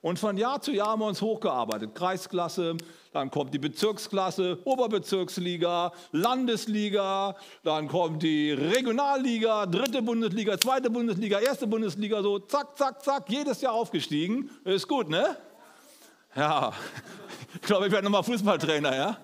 Und 0.03 0.19
von 0.19 0.35
Jahr 0.35 0.61
zu 0.61 0.73
Jahr 0.73 0.89
haben 0.89 0.99
wir 0.99 1.05
uns 1.05 1.21
hochgearbeitet. 1.21 1.95
Kreisklasse, 1.95 2.75
dann 3.13 3.31
kommt 3.31 3.53
die 3.53 3.57
Bezirksklasse, 3.57 4.59
Oberbezirksliga, 4.65 5.93
Landesliga, 6.11 7.37
dann 7.63 7.87
kommt 7.87 8.21
die 8.21 8.51
Regionalliga, 8.51 9.65
dritte 9.65 10.01
Bundesliga, 10.01 10.59
zweite 10.59 10.89
Bundesliga, 10.89 11.39
erste 11.39 11.67
Bundesliga, 11.67 12.21
so 12.21 12.37
zack, 12.39 12.77
zack, 12.77 13.01
zack, 13.01 13.29
jedes 13.29 13.61
Jahr 13.61 13.71
aufgestiegen. 13.71 14.49
Ist 14.65 14.89
gut, 14.89 15.07
ne? 15.07 15.37
Ja, 16.35 16.73
ich 17.53 17.61
glaube, 17.61 17.85
ich 17.85 17.91
werde 17.93 18.03
nochmal 18.03 18.23
Fußballtrainer, 18.23 18.93
ja? 18.93 19.17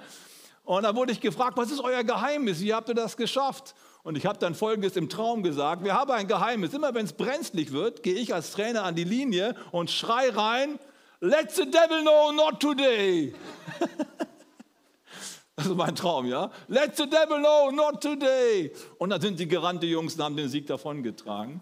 Und 0.63 0.83
da 0.83 0.95
wurde 0.95 1.12
ich 1.12 1.19
gefragt, 1.19 1.57
was 1.57 1.71
ist 1.71 1.81
euer 1.81 2.05
Geheimnis? 2.05 2.62
Wie 2.62 2.74
habt 2.74 2.88
ihr 2.88 2.95
das 2.95 3.17
geschafft? 3.17 3.75
Und 4.03 4.18
ich 4.18 4.25
habe 4.25 4.39
dann 4.39 4.56
Folgendes 4.56 4.96
im 4.96 5.10
Traum 5.10 5.44
gesagt. 5.44 5.84
Wir 5.84 5.94
haben 5.94 6.12
ein 6.12 6.27
Geheimnis. 6.27 6.74
Immer 6.74 6.94
wenn 6.94 7.06
es 7.06 7.13
brenzlig 7.13 7.72
wird, 7.72 8.01
gehe 8.01 8.15
ich 8.15 8.34
als 8.34 8.51
Trainer 8.51 8.84
an 8.84 8.96
die 8.96 9.03
Linie 9.03 9.56
und 9.72 9.91
schrei 9.91 10.29
rein, 10.29 10.79
let 11.20 11.51
the 11.51 11.65
devil 11.65 12.01
know 12.01 12.32
not 12.32 12.60
today. 12.60 13.34
das 15.56 15.65
ist 15.68 15.75
mein 15.75 15.96
Traum, 15.96 16.25
ja? 16.25 16.50
Let 16.68 16.96
the 16.96 17.10
devil 17.10 17.39
know 17.39 17.72
not 17.72 18.01
today. 18.01 18.72
Und 18.98 19.10
dann 19.10 19.20
sind 19.20 19.39
die 19.39 19.48
gerannte 19.48 19.86
Jungs 19.86 20.15
und 20.15 20.24
haben 20.24 20.38
den 20.38 20.48
Sieg 20.48 20.68
davongetragen. 20.68 21.62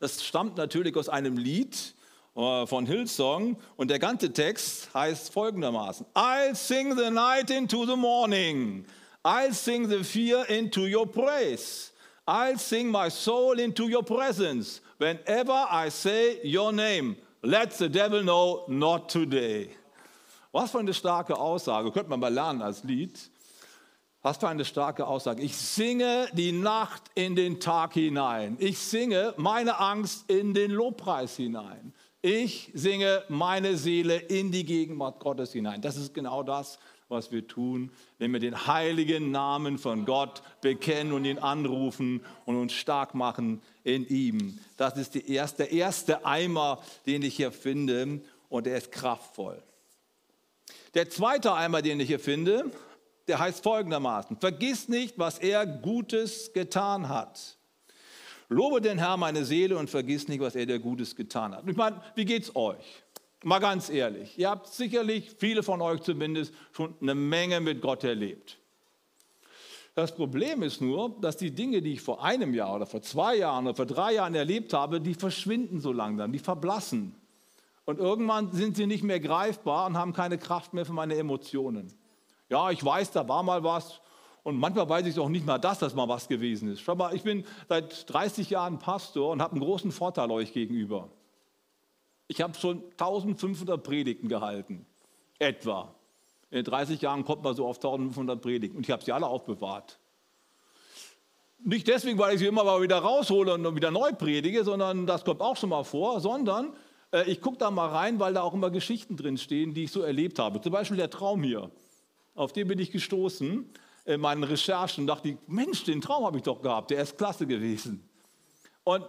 Das 0.00 0.24
stammt 0.24 0.56
natürlich 0.56 0.96
aus 0.96 1.08
einem 1.08 1.36
Lied 1.36 1.94
äh, 2.36 2.66
von 2.66 2.86
Hillsong 2.86 3.58
und 3.76 3.90
der 3.90 3.98
ganze 3.98 4.32
Text 4.32 4.94
heißt 4.94 5.32
folgendermaßen: 5.32 6.06
I'll 6.14 6.54
sing 6.54 6.96
the 6.96 7.10
night 7.10 7.50
into 7.50 7.84
the 7.84 7.96
morning. 7.96 8.86
I'll 9.24 9.52
sing 9.52 9.88
the 9.88 10.04
fear 10.04 10.44
into 10.48 10.86
your 10.86 11.06
praise. 11.06 11.92
I'll 12.26 12.58
sing 12.58 12.90
my 12.90 13.08
soul 13.08 13.58
into 13.58 13.88
your 13.88 14.02
presence. 14.02 14.80
Whenever 14.98 15.66
I 15.70 15.88
say 15.88 16.40
your 16.42 16.72
name, 16.72 17.16
let 17.42 17.70
the 17.78 17.88
devil 17.88 18.22
know 18.22 18.64
not 18.68 19.08
today. 19.08 19.70
Was 20.52 20.70
für 20.70 20.78
eine 20.78 20.94
starke 20.94 21.36
Aussage. 21.36 21.90
Könnte 21.92 22.10
man 22.10 22.20
mal 22.20 22.32
lernen 22.32 22.62
als 22.62 22.84
Lied. 22.84 23.18
Was 24.22 24.38
für 24.38 24.48
eine 24.48 24.64
starke 24.64 25.06
Aussage. 25.06 25.42
Ich 25.42 25.56
singe 25.56 26.28
die 26.32 26.52
Nacht 26.52 27.02
in 27.14 27.36
den 27.36 27.60
Tag 27.60 27.94
hinein. 27.94 28.56
Ich 28.58 28.78
singe 28.78 29.34
meine 29.36 29.78
Angst 29.78 30.28
in 30.28 30.54
den 30.54 30.70
Lobpreis 30.70 31.36
hinein. 31.36 31.94
Ich 32.20 32.70
singe 32.74 33.22
meine 33.28 33.76
Seele 33.76 34.16
in 34.16 34.50
die 34.50 34.64
Gegenwart 34.64 35.20
Gottes 35.20 35.52
hinein. 35.52 35.80
Das 35.80 35.96
ist 35.96 36.12
genau 36.12 36.42
das, 36.42 36.78
was 37.08 37.32
wir 37.32 37.46
tun, 37.46 37.90
wenn 38.18 38.32
wir 38.32 38.40
den 38.40 38.66
heiligen 38.66 39.30
Namen 39.30 39.78
von 39.78 40.04
Gott 40.04 40.42
bekennen 40.60 41.12
und 41.12 41.24
ihn 41.24 41.38
anrufen 41.38 42.22
und 42.44 42.56
uns 42.56 42.72
stark 42.72 43.14
machen 43.14 43.62
in 43.82 44.06
ihm. 44.08 44.58
Das 44.76 44.96
ist 44.96 45.16
erste, 45.16 45.64
der 45.64 45.72
erste 45.72 46.26
Eimer, 46.26 46.82
den 47.06 47.22
ich 47.22 47.36
hier 47.36 47.52
finde 47.52 48.20
und 48.48 48.66
er 48.66 48.76
ist 48.76 48.92
kraftvoll. 48.92 49.62
Der 50.94 51.08
zweite 51.08 51.54
Eimer, 51.54 51.82
den 51.82 52.00
ich 52.00 52.08
hier 52.08 52.20
finde, 52.20 52.70
der 53.26 53.38
heißt 53.38 53.62
folgendermaßen, 53.62 54.38
vergiss 54.38 54.88
nicht, 54.88 55.18
was 55.18 55.38
er 55.38 55.66
Gutes 55.66 56.52
getan 56.52 57.08
hat. 57.08 57.58
Lobe 58.50 58.80
den 58.80 58.98
Herrn 58.98 59.20
meine 59.20 59.44
Seele 59.44 59.76
und 59.76 59.90
vergiss 59.90 60.26
nicht, 60.28 60.40
was 60.40 60.54
er 60.54 60.64
dir 60.64 60.78
Gutes 60.78 61.14
getan 61.14 61.54
hat. 61.54 61.68
Ich 61.68 61.76
meine, 61.76 62.02
wie 62.14 62.24
geht's 62.24 62.54
euch? 62.56 63.02
Mal 63.44 63.60
ganz 63.60 63.88
ehrlich, 63.88 64.36
ihr 64.36 64.50
habt 64.50 64.66
sicherlich, 64.66 65.30
viele 65.38 65.62
von 65.62 65.80
euch 65.80 66.00
zumindest, 66.00 66.52
schon 66.72 66.94
eine 67.00 67.14
Menge 67.14 67.60
mit 67.60 67.80
Gott 67.80 68.02
erlebt. 68.02 68.58
Das 69.94 70.14
Problem 70.14 70.62
ist 70.62 70.80
nur, 70.80 71.16
dass 71.20 71.36
die 71.36 71.52
Dinge, 71.52 71.82
die 71.82 71.94
ich 71.94 72.00
vor 72.00 72.22
einem 72.22 72.54
Jahr 72.54 72.74
oder 72.74 72.86
vor 72.86 73.02
zwei 73.02 73.36
Jahren 73.36 73.66
oder 73.66 73.74
vor 73.74 73.86
drei 73.86 74.14
Jahren 74.14 74.34
erlebt 74.34 74.72
habe, 74.72 75.00
die 75.00 75.14
verschwinden 75.14 75.80
so 75.80 75.92
langsam, 75.92 76.32
die 76.32 76.38
verblassen. 76.38 77.14
Und 77.84 77.98
irgendwann 77.98 78.52
sind 78.52 78.76
sie 78.76 78.86
nicht 78.86 79.02
mehr 79.02 79.18
greifbar 79.18 79.86
und 79.86 79.96
haben 79.96 80.12
keine 80.12 80.38
Kraft 80.38 80.74
mehr 80.74 80.84
für 80.84 80.92
meine 80.92 81.16
Emotionen. 81.16 81.92
Ja, 82.48 82.70
ich 82.70 82.84
weiß, 82.84 83.12
da 83.12 83.28
war 83.28 83.42
mal 83.42 83.64
was 83.64 84.00
und 84.42 84.56
manchmal 84.56 84.88
weiß 84.88 85.06
ich 85.06 85.18
auch 85.18 85.28
nicht 85.28 85.46
mal, 85.46 85.58
dass 85.58 85.78
das 85.78 85.94
mal 85.94 86.08
was 86.08 86.28
gewesen 86.28 86.72
ist. 86.72 86.80
Schau 86.80 86.94
mal, 86.94 87.14
ich 87.14 87.22
bin 87.22 87.44
seit 87.68 88.08
30 88.12 88.50
Jahren 88.50 88.78
Pastor 88.78 89.32
und 89.32 89.42
habe 89.42 89.52
einen 89.52 89.62
großen 89.62 89.90
Vorteil 89.90 90.30
euch 90.30 90.52
gegenüber. 90.52 91.08
Ich 92.28 92.42
habe 92.42 92.54
schon 92.58 92.82
1500 92.92 93.82
Predigten 93.82 94.28
gehalten, 94.28 94.86
etwa. 95.38 95.94
In 96.50 96.64
30 96.64 97.00
Jahren 97.00 97.24
kommt 97.24 97.42
man 97.42 97.56
so 97.56 97.66
auf 97.66 97.76
1500 97.76 98.40
Predigten 98.40 98.76
und 98.76 98.84
ich 98.84 98.90
habe 98.90 99.02
sie 99.02 99.12
alle 99.12 99.26
aufbewahrt. 99.26 99.98
Nicht 101.64 101.88
deswegen, 101.88 102.18
weil 102.18 102.34
ich 102.34 102.40
sie 102.40 102.46
immer 102.46 102.64
mal 102.64 102.80
wieder 102.80 102.98
raushole 102.98 103.52
und 103.54 103.74
wieder 103.74 103.90
neu 103.90 104.12
predige, 104.12 104.62
sondern 104.62 105.06
das 105.06 105.24
kommt 105.24 105.40
auch 105.40 105.56
schon 105.56 105.70
mal 105.70 105.82
vor, 105.82 106.20
sondern 106.20 106.72
äh, 107.12 107.28
ich 107.30 107.40
gucke 107.40 107.58
da 107.58 107.70
mal 107.70 107.88
rein, 107.88 108.20
weil 108.20 108.34
da 108.34 108.42
auch 108.42 108.54
immer 108.54 108.70
Geschichten 108.70 109.16
drin 109.16 109.38
stehen, 109.38 109.74
die 109.74 109.84
ich 109.84 109.90
so 109.90 110.02
erlebt 110.02 110.38
habe. 110.38 110.60
Zum 110.60 110.72
Beispiel 110.72 110.96
der 110.96 111.10
Traum 111.10 111.42
hier, 111.42 111.70
auf 112.34 112.52
den 112.52 112.68
bin 112.68 112.78
ich 112.78 112.92
gestoßen 112.92 113.68
in 114.04 114.20
meinen 114.20 114.44
Recherchen 114.44 115.02
und 115.02 115.06
dachte, 115.08 115.36
Mensch, 115.46 115.84
den 115.84 116.00
Traum 116.00 116.24
habe 116.24 116.36
ich 116.36 116.44
doch 116.44 116.62
gehabt, 116.62 116.90
der 116.90 117.02
ist 117.02 117.18
klasse 117.18 117.46
gewesen. 117.46 118.08
Und 118.84 119.04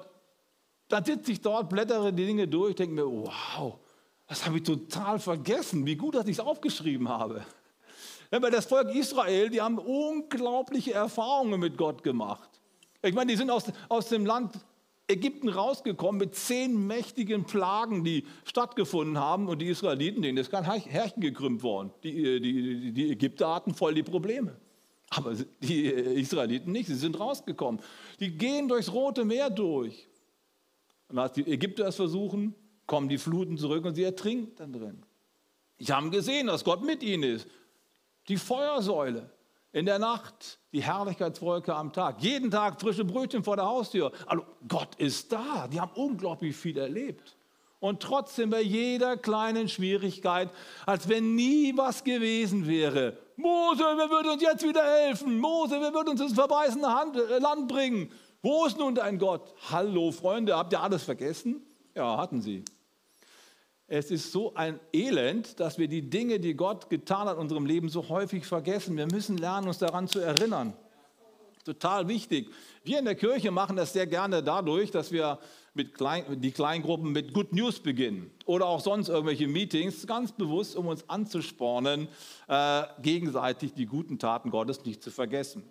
dann 0.90 1.06
sitze 1.06 1.32
ich 1.32 1.42
dort, 1.42 1.70
blättere 1.70 2.12
die 2.12 2.26
Dinge 2.26 2.48
durch, 2.48 2.76
denke 2.76 2.96
mir, 2.96 3.06
wow, 3.06 3.80
das 4.28 4.46
habe 4.46 4.58
ich 4.58 4.64
total 4.64 5.20
vergessen, 5.20 5.86
wie 5.86 5.96
gut, 5.96 6.16
dass 6.16 6.26
ich 6.26 6.38
es 6.38 6.40
aufgeschrieben 6.40 7.08
habe. 7.08 7.46
Aber 8.32 8.52
das 8.52 8.66
Volk 8.66 8.94
Israel, 8.94 9.50
die 9.50 9.62
haben 9.62 9.80
unglaubliche 9.80 10.94
Erfahrungen 10.94 11.60
mit 11.60 11.78
Gott 11.78 12.04
gemacht. 12.04 12.50
Ich 13.02 13.14
meine, 13.14 13.32
die 13.32 13.38
sind 13.38 13.50
aus, 13.50 13.66
aus 13.88 14.10
dem 14.10 14.26
Land 14.26 14.54
Ägypten 15.08 15.50
rausgekommen 15.50 16.20
mit 16.20 16.36
zehn 16.36 16.86
mächtigen 16.86 17.46
Plagen, 17.46 18.04
die 18.04 18.26
stattgefunden 18.44 19.18
haben 19.18 19.48
und 19.48 19.60
die 19.60 19.68
Israeliten, 19.68 20.22
denen 20.22 20.38
ist 20.38 20.52
kein 20.52 20.64
Härchen 20.64 21.22
gekrümmt 21.22 21.64
worden. 21.64 21.92
Die, 22.04 22.40
die, 22.40 22.92
die 22.92 23.12
Ägypter 23.12 23.54
hatten 23.54 23.74
voll 23.74 23.96
die 23.96 24.04
Probleme. 24.04 24.56
Aber 25.10 25.34
die 25.62 25.86
Israeliten 25.88 26.72
nicht, 26.72 26.88
sie 26.88 26.96
sind 26.96 27.20
rausgekommen. 27.20 27.82
Die 28.20 28.38
gehen 28.38 28.68
durchs 28.68 28.94
Rote 28.94 29.26
Meer 29.26 29.50
durch. 29.50 30.09
Und 31.10 31.18
als 31.20 31.34
die 31.34 31.46
Ägypter 31.52 31.88
es 31.88 31.96
versuchen, 31.96 32.56
kommen 32.86 33.10
die 33.10 33.18
Fluten 33.18 33.58
zurück 33.58 33.86
und 33.86 33.96
sie 33.96 34.04
ertrinken 34.04 34.56
dann 34.56 34.74
drin. 34.74 35.04
Sie 35.78 35.92
haben 35.92 36.12
gesehen, 36.12 36.48
dass 36.48 36.64
Gott 36.64 36.84
mit 36.84 37.04
ihnen 37.04 37.24
ist. 37.24 37.48
Die 38.28 38.38
Feuersäule 38.38 39.30
in 39.72 39.86
der 39.86 40.00
Nacht, 40.00 40.60
die 40.72 40.82
Herrlichkeitswolke 40.82 41.76
am 41.76 41.94
Tag. 41.94 42.22
Jeden 42.22 42.52
Tag 42.52 42.82
frische 42.82 43.06
Brötchen 43.06 43.44
vor 43.44 43.56
der 43.56 43.66
Haustür. 43.66 44.12
Also 44.26 44.44
Gott 44.68 44.96
ist 44.96 45.32
da. 45.32 45.68
Die 45.68 45.80
haben 45.80 45.92
unglaublich 45.96 46.56
viel 46.56 46.78
erlebt. 46.78 47.38
Und 47.80 48.02
trotzdem 48.02 48.50
bei 48.50 48.62
jeder 48.62 49.16
kleinen 49.16 49.70
Schwierigkeit, 49.70 50.50
als 50.86 51.08
wenn 51.08 51.36
nie 51.36 51.76
was 51.78 52.04
gewesen 52.04 52.68
wäre. 52.68 53.18
Mose, 53.38 53.84
wer 53.96 54.10
wird 54.10 54.28
uns 54.28 54.42
jetzt 54.42 54.68
wieder 54.68 54.84
helfen? 54.84 55.40
Mose, 55.40 55.80
wer 55.80 55.94
wird 55.94 56.10
uns 56.10 56.20
ins 56.20 56.34
verweisende 56.34 56.88
äh, 57.30 57.40
Land 57.40 57.70
bringen? 57.70 58.12
Wo 58.42 58.66
ist 58.66 58.78
nun 58.78 58.96
dein 58.96 59.18
Gott? 59.18 59.54
Hallo 59.70 60.12
Freunde, 60.12 60.56
habt 60.56 60.72
ihr 60.72 60.82
alles 60.82 61.04
vergessen? 61.04 61.62
Ja, 61.94 62.18
hatten 62.18 62.42
sie. 62.42 62.64
Es 63.88 64.12
ist 64.12 64.32
so 64.32 64.54
ein 64.54 64.80
Elend, 64.94 65.60
dass 65.60 65.78
wir 65.78 65.90
die 65.90 66.10
Dinge, 66.10 66.40
die 66.40 66.54
Gott 66.54 66.90
getan 66.90 67.28
hat 67.28 67.36
in 67.36 67.42
unserem 67.42 67.66
Leben, 67.66 67.90
so 67.90 68.08
häufig 68.08 68.46
vergessen. 68.46 68.96
Wir 68.96 69.08
müssen 69.08 69.38
lernen, 69.38 69.68
uns 69.68 69.80
daran 69.80 70.08
zu 70.08 70.20
erinnern. 70.20 70.74
Total 71.66 72.08
wichtig. 72.08 72.50
Wir 72.86 73.00
in 73.00 73.06
der 73.06 73.16
Kirche 73.16 73.52
machen 73.52 73.76
das 73.76 73.92
sehr 73.92 74.08
gerne 74.08 74.42
dadurch, 74.42 74.92
dass 74.92 75.12
wir 75.12 75.40
mit 75.74 75.94
Klein, 75.94 76.40
die 76.40 76.52
Kleingruppen 76.52 77.12
mit 77.12 77.34
Good 77.34 77.52
News 77.52 77.80
beginnen 77.82 78.32
oder 78.46 78.68
auch 78.68 78.80
sonst 78.80 79.10
irgendwelche 79.10 79.48
Meetings, 79.50 80.08
ganz 80.08 80.32
bewusst, 80.32 80.78
um 80.78 80.88
uns 80.88 81.10
anzuspornen, 81.10 82.08
äh, 82.48 82.84
gegenseitig 83.02 83.74
die 83.74 83.86
guten 83.86 84.18
Taten 84.18 84.50
Gottes 84.50 84.86
nicht 84.86 85.04
zu 85.04 85.12
vergessen. 85.12 85.70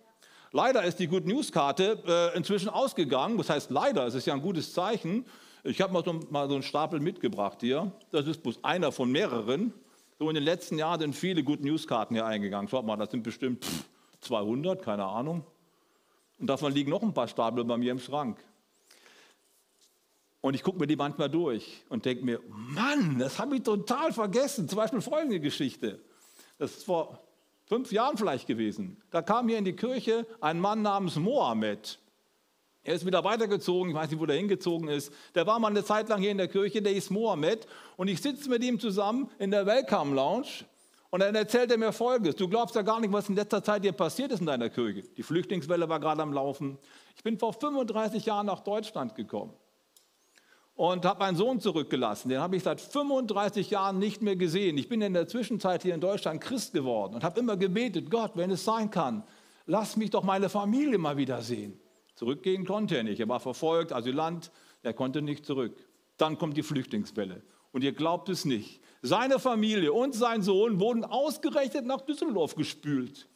Leider 0.53 0.83
ist 0.85 0.99
die 0.99 1.07
Good 1.07 1.27
News 1.27 1.53
Karte 1.53 2.03
äh, 2.07 2.37
inzwischen 2.37 2.69
ausgegangen. 2.69 3.37
Das 3.37 3.51
heißt 3.51 3.71
leider, 3.71 4.07
es 4.07 4.15
ist 4.15 4.27
ja 4.27 4.35
ein 4.35 4.41
gutes 4.41 4.73
Zeichen. 4.73 5.27
Ich 5.63 5.81
habe 5.81 5.93
mal, 5.93 6.03
so, 6.05 6.21
mal 6.31 6.49
so 6.49 6.55
einen 6.55 6.63
Stapel 6.63 7.01
mitgebracht 7.01 7.59
hier. 7.61 7.93
Das 8.13 8.27
ist 8.27 8.43
bloß 8.43 8.65
einer 8.65 8.91
von 8.91 9.11
mehreren. 9.11 9.75
So 10.19 10.29
in 10.29 10.35
den 10.35 10.45
letzten 10.45 10.79
Jahren 10.79 11.01
sind 11.01 11.15
viele 11.15 11.45
Good 11.45 11.61
News 11.61 11.87
Karten 11.87 12.15
hier 12.15 12.25
eingegangen. 12.25 12.69
Schaut 12.69 12.87
mal, 12.87 12.97
das 12.97 13.11
sind 13.11 13.23
bestimmt 13.23 13.67
200, 14.21 14.83
keine 14.83 15.05
Ahnung. 15.05 15.45
Und 16.39 16.47
davon 16.47 16.73
liegen 16.73 16.91
noch 16.91 17.03
ein 17.03 17.13
paar 17.13 17.29
Stapel 17.29 17.65
bei 17.65 17.77
mir 17.77 17.93
im 17.93 17.99
Schrank. 17.99 18.43
Und 20.41 20.55
ich 20.55 20.63
gucke 20.63 20.79
mir 20.79 20.87
die 20.87 20.97
manchmal 20.97 21.29
durch 21.29 21.85
und 21.89 22.05
denke 22.05 22.25
mir, 22.25 22.41
Mann, 22.49 23.19
das 23.19 23.39
habe 23.39 23.57
ich 23.57 23.63
total 23.65 24.13
vergessen. 24.13 24.69
Zum 24.69 24.77
Beispiel 24.77 25.01
folgende 25.01 25.41
Geschichte. 25.41 26.01
Das 26.59 26.71
ist 26.71 26.85
vor 26.85 27.21
fünf 27.69 27.93
Jahren 27.93 28.17
vielleicht 28.17 28.47
gewesen. 28.47 29.01
Da 29.11 29.23
kam 29.23 29.49
hier 29.49 29.59
in 29.59 29.65
die 29.65 29.77
Kirche 29.77 30.27
ein 30.41 30.59
Mann 30.59 30.83
namens 30.83 31.17
Mohammed. 31.17 31.99
Er 32.83 32.95
ist 32.95 33.05
wieder 33.05 33.23
weitergezogen, 33.23 33.91
ich 33.91 33.97
weiß 33.97 34.11
nicht, 34.11 34.21
wo 34.21 34.27
der 34.27 34.37
hingezogen 34.37 34.89
ist. 34.89 35.13
Der 35.35 35.47
war 35.47 35.59
mal 35.59 35.69
eine 35.69 35.85
Zeit 35.85 36.09
lang 36.09 36.21
hier 36.21 36.31
in 36.31 36.39
der 36.39 36.49
Kirche, 36.49 36.81
der 36.81 36.95
ist 36.95 37.11
Mohammed. 37.11 37.67
Und 37.97 38.09
ich 38.09 38.23
sitze 38.23 38.49
mit 38.49 38.65
ihm 38.65 38.81
zusammen 38.81 39.31
in 39.39 39.51
der 39.51 39.67
Welcome 39.67 40.15
Lounge 40.15 40.65
und 41.11 41.21
dann 41.21 41.35
erzählt 41.35 41.71
er 41.71 41.77
mir 41.77 41.93
Folgendes. 41.93 42.37
Du 42.37 42.49
glaubst 42.49 42.75
ja 42.75 42.83
gar 42.83 43.01
nicht, 43.01 43.13
was 43.13 43.29
in 43.29 43.35
letzter 43.35 43.63
Zeit 43.63 43.83
hier 43.83 43.93
passiert 43.93 44.33
ist 44.33 44.41
in 44.41 44.47
deiner 44.47 44.71
Kirche. 44.71 45.03
Die 45.03 45.23
Flüchtlingswelle 45.23 45.89
war 45.89 46.01
gerade 46.01 46.23
am 46.23 46.33
Laufen. 46.33 46.79
Ich 47.17 47.23
bin 47.23 47.39
vor 47.39 47.53
35 47.53 48.25
Jahren 48.25 48.47
nach 48.47 48.61
Deutschland 48.61 49.15
gekommen 49.15 49.53
und 50.79 51.05
habe 51.05 51.19
meinen 51.19 51.37
Sohn 51.37 51.59
zurückgelassen. 51.59 52.29
Den 52.29 52.39
habe 52.39 52.55
ich 52.55 52.63
seit 52.63 52.81
35 52.81 53.69
Jahren 53.69 53.99
nicht 53.99 54.23
mehr 54.23 54.37
gesehen. 54.37 54.79
Ich 54.79 54.89
bin 54.89 55.03
in 55.03 55.13
der 55.13 55.27
Zwischenzeit 55.27 55.83
hier 55.83 55.93
in 55.93 56.01
Deutschland 56.01 56.41
Christ 56.41 56.73
geworden 56.73 57.17
und 57.17 57.25
habe 57.25 57.41
immer 57.41 57.57
gebetet, 57.57 58.13
Gott, 58.13 58.31
wenn 58.37 58.53
es 58.53 58.65
sein 58.65 58.89
kann, 58.89 59.25
lass 59.67 59.97
mich 59.97 60.11
doch 60.11 60.23
meine 60.23 60.49
Familie 60.49 60.99
mal 60.99 61.17
wieder 61.17 61.43
sehen. 61.43 61.81
Zurückgehen 62.15 62.65
konnte 62.65 62.97
er 62.97 63.03
nicht. 63.03 63.19
Er 63.19 63.29
war 63.29 63.41
verfolgt, 63.41 63.93
Asylant, 63.93 64.53
er 64.85 64.95
konnte 64.95 65.21
nicht 65.21 65.45
zurück. 65.45 65.75
Dann 66.17 66.39
kommt 66.39 66.57
die 66.57 66.63
Flüchtlingswelle. 66.63 67.43
Und 67.73 67.83
ihr 67.83 67.93
glaubt 67.93 68.29
es 68.29 68.45
nicht. 68.45 68.81
Seine 69.03 69.41
Familie 69.41 69.93
und 69.93 70.15
sein 70.15 70.43
Sohn 70.43 70.79
wurden 70.79 71.03
ausgerechnet 71.03 71.87
nach 71.87 72.03
Düsseldorf 72.03 72.55
gespült. 72.55 73.27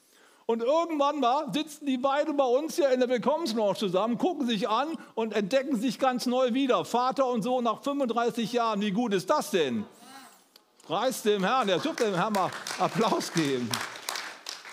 Und 0.53 0.61
irgendwann 0.63 1.19
mal 1.19 1.51
sitzen 1.51 1.87
die 1.87 1.97
beiden 1.97 2.37
bei 2.37 2.45
uns 2.45 2.77
hier 2.77 2.91
in 2.91 3.01
der 3.01 3.09
Willkommenslounge 3.09 3.75
zusammen, 3.75 4.19
gucken 4.19 4.47
sich 4.47 4.69
an 4.69 4.99
und 5.15 5.33
entdecken 5.33 5.81
sich 5.81 5.99
ganz 5.99 6.27
neu 6.27 6.53
wieder. 6.53 6.85
Vater 6.85 7.27
und 7.27 7.41
Sohn 7.41 7.65
nach 7.65 7.83
35 7.83 8.53
Jahren. 8.53 8.83
Wie 8.83 8.91
gut 8.91 9.15
ist 9.15 9.31
das 9.31 9.51
denn? 9.51 9.87
Preis 10.83 11.23
dem 11.23 11.43
Herrn. 11.43 11.69
Der 11.69 11.79
dürfte 11.79 12.05
dem 12.05 12.17
Herrn 12.17 12.35
mal 12.35 12.51
Applaus 12.79 13.33
geben. 13.33 13.71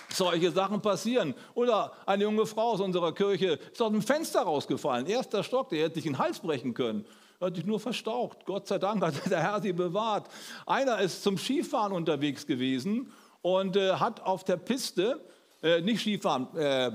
Solche 0.09 0.51
Sachen 0.51 0.81
passieren. 0.81 1.33
Oder 1.53 1.93
eine 2.05 2.23
junge 2.23 2.45
Frau 2.45 2.71
aus 2.71 2.81
unserer 2.81 3.13
Kirche 3.13 3.57
ist 3.71 3.81
aus 3.81 3.91
dem 3.91 4.01
Fenster 4.01 4.41
rausgefallen. 4.41 5.05
Erster 5.05 5.45
Stock, 5.45 5.69
der 5.69 5.85
hätte 5.85 5.95
sich 5.95 6.03
den 6.03 6.17
Hals 6.17 6.41
brechen 6.41 6.73
können. 6.73 7.05
Hat 7.39 7.55
sich 7.55 7.65
nur 7.65 7.79
verstaucht. 7.79 8.39
Gott 8.45 8.67
sei 8.67 8.79
Dank 8.79 9.01
hat 9.01 9.13
der 9.31 9.41
Herr 9.41 9.61
sie 9.61 9.71
bewahrt. 9.71 10.27
Einer 10.65 10.99
ist 10.99 11.23
zum 11.23 11.37
Skifahren 11.37 11.93
unterwegs 11.93 12.45
gewesen 12.45 13.13
und 13.41 13.77
äh, 13.77 13.93
hat 13.93 14.19
auf 14.23 14.43
der 14.43 14.57
Piste, 14.57 15.21
äh, 15.61 15.81
nicht 15.81 16.01
Skifahren, 16.01 16.55
äh, 16.55 16.91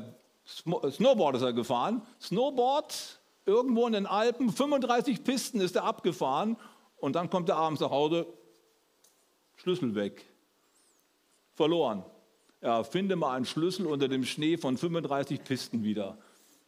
Snowboard 0.47 1.37
ist 1.37 1.43
er 1.43 1.53
gefahren. 1.53 2.03
Snowboard 2.21 3.21
irgendwo 3.47 3.87
in 3.87 3.93
den 3.93 4.07
Alpen, 4.07 4.51
35 4.51 5.25
Pisten 5.25 5.61
ist 5.61 5.77
er 5.77 5.85
abgefahren 5.85 6.57
und 6.97 7.15
dann 7.17 7.31
kommt 7.31 7.49
er 7.49 7.57
abends 7.57 7.81
nach 7.81 7.91
Hause, 7.91 8.27
Schlüssel 9.57 9.95
weg, 9.95 10.25
verloren. 11.55 12.05
Ja, 12.63 12.83
finde 12.83 13.17
mal 13.17 13.37
einen 13.37 13.45
Schlüssel 13.45 13.87
unter 13.87 14.09
dem 14.09 14.25
Schnee 14.25 14.57
von 14.57 14.79
35 14.79 15.45
Pisten 15.45 15.83
wieder. 15.83 16.17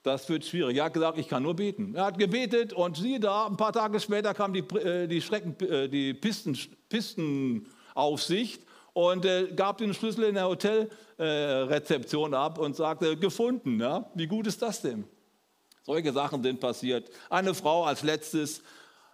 Das 0.03 0.29
wird 0.29 0.45
schwierig. 0.45 0.77
Er 0.77 0.85
hat 0.85 0.95
gesagt, 0.95 1.19
ich 1.19 1.27
kann 1.27 1.43
nur 1.43 1.57
beten. 1.57 1.95
Er 1.95 2.05
hat 2.05 2.19
gebetet 2.19 2.73
und 2.73 2.97
siehe 2.97 3.19
da, 3.19 3.47
ein 3.47 3.57
paar 3.57 3.73
Tage 3.73 3.99
später 3.99 4.35
kam 4.35 4.53
die, 4.53 4.61
äh, 4.61 5.09
die, 5.09 5.21
Schrecken, 5.21 5.59
äh, 5.67 5.89
die 5.89 6.15
Pisten, 6.15 6.57
Pistenaufsicht 6.89 8.66
und 8.97 9.27
äh, 9.27 9.53
gab 9.55 9.77
den 9.77 9.93
Schlüssel 9.93 10.25
in 10.25 10.37
der 10.37 10.49
Hotelrezeption 10.49 12.33
ab 12.33 12.59
und 12.59 12.75
sagte, 12.75 13.15
gefunden. 13.19 13.79
Ja? 13.79 14.11
Wie 14.15 14.27
gut 14.27 14.47
ist 14.47 14.63
das 14.63 14.81
denn? 14.81 15.05
Solche 15.83 16.15
Sachen 16.15 16.43
sind 16.43 16.61
passiert. 16.61 17.11
Eine 17.29 17.53
Frau 17.53 17.85
als 17.85 18.03
letztes 18.03 18.63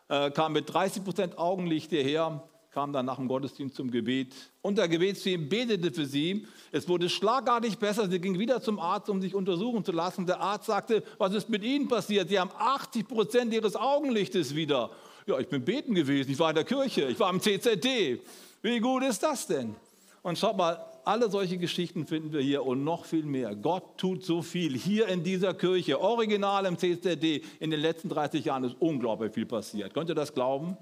kam 0.09 0.53
mit 0.53 0.73
30 0.73 1.05
Prozent 1.05 1.39
Augenlicht 1.39 1.91
hierher, 1.91 2.43
kam 2.71 2.93
dann 2.93 3.07
nach 3.07 3.17
dem 3.17 3.29
Gottesdienst 3.29 3.75
zum 3.77 3.91
Gebet. 3.91 4.35
Und 4.61 4.79
der 4.79 4.89
Gebetsteam 4.89 5.49
betete 5.49 5.91
für 5.91 6.07
sie. 6.07 6.47
Es 6.71 6.87
wurde 6.87 7.09
schlagartig 7.09 7.79
besser. 7.79 8.09
Sie 8.09 8.21
ging 8.21 8.39
wieder 8.39 8.63
zum 8.63 8.79
Arzt, 8.79 9.09
um 9.11 9.21
sich 9.21 9.35
untersuchen 9.35 9.85
zu 9.85 9.93
lassen. 9.93 10.27
Der 10.27 10.41
Arzt 10.41 10.67
sagte, 10.67 11.03
was 11.19 11.35
ist 11.35 11.49
mit 11.49 11.65
Ihnen 11.65 11.89
passiert? 11.89 12.29
Sie 12.29 12.39
haben 12.39 12.51
80 12.57 13.09
Prozent 13.09 13.53
Ihres 13.55 13.75
Augenlichtes 13.75 14.55
wieder. 14.55 14.91
Ja, 15.27 15.39
ich 15.39 15.49
bin 15.49 15.65
beten 15.65 15.95
gewesen. 15.95 16.31
Ich 16.31 16.39
war 16.39 16.51
in 16.51 16.57
der 16.57 16.65
Kirche. 16.65 17.05
Ich 17.07 17.19
war 17.19 17.31
im 17.31 17.41
CZD. 17.41 18.21
Wie 18.63 18.79
gut 18.79 19.03
ist 19.03 19.23
das 19.23 19.47
denn? 19.49 19.75
Und 20.23 20.39
schaut 20.39 20.57
mal, 20.57 20.79
alle 21.05 21.29
solche 21.29 21.59
Geschichten 21.59 22.07
finden 22.07 22.33
wir 22.33 22.41
hier 22.41 22.65
und 22.65 22.85
noch 22.85 23.05
viel 23.05 23.25
mehr. 23.25 23.57
Gott 23.57 23.99
tut 23.99 24.25
so 24.25 24.41
viel 24.41 24.77
hier 24.77 25.09
in 25.09 25.25
dieser 25.25 25.53
Kirche, 25.53 26.01
original 26.01 26.65
im 26.67 26.79
CZD. 26.79 27.43
In 27.59 27.73
den 27.73 27.81
letzten 27.81 28.09
30 28.09 28.45
Jahren 28.45 28.63
ist 28.63 28.77
unglaublich 28.79 29.33
viel 29.33 29.47
passiert. 29.47 29.93
Könnt 29.95 30.11
ihr 30.11 30.15
das 30.15 30.33
glauben? 30.33 30.77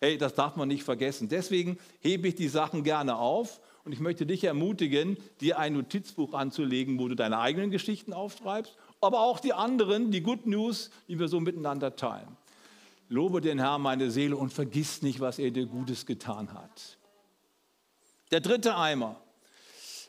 Hey, 0.00 0.16
das 0.16 0.34
darf 0.34 0.56
man 0.56 0.68
nicht 0.68 0.82
vergessen. 0.82 1.28
Deswegen 1.28 1.78
hebe 2.00 2.28
ich 2.28 2.36
die 2.36 2.48
Sachen 2.48 2.84
gerne 2.84 3.16
auf 3.18 3.60
und 3.84 3.92
ich 3.92 4.00
möchte 4.00 4.24
dich 4.24 4.44
ermutigen, 4.44 5.18
dir 5.42 5.58
ein 5.58 5.74
Notizbuch 5.74 6.32
anzulegen, 6.32 6.98
wo 6.98 7.08
du 7.08 7.14
deine 7.14 7.38
eigenen 7.38 7.70
Geschichten 7.70 8.14
aufschreibst, 8.14 8.76
aber 9.02 9.20
auch 9.20 9.40
die 9.40 9.52
anderen, 9.52 10.10
die 10.10 10.22
Good 10.22 10.46
News, 10.46 10.90
die 11.06 11.18
wir 11.18 11.28
so 11.28 11.40
miteinander 11.40 11.96
teilen. 11.96 12.36
Lobe 13.08 13.40
den 13.40 13.58
Herrn, 13.58 13.82
meine 13.82 14.10
Seele, 14.10 14.36
und 14.36 14.52
vergiss 14.52 15.02
nicht, 15.02 15.20
was 15.20 15.38
er 15.38 15.50
dir 15.50 15.66
Gutes 15.66 16.04
getan 16.04 16.52
hat. 16.52 16.98
Der 18.30 18.40
dritte 18.40 18.76
Eimer. 18.76 19.16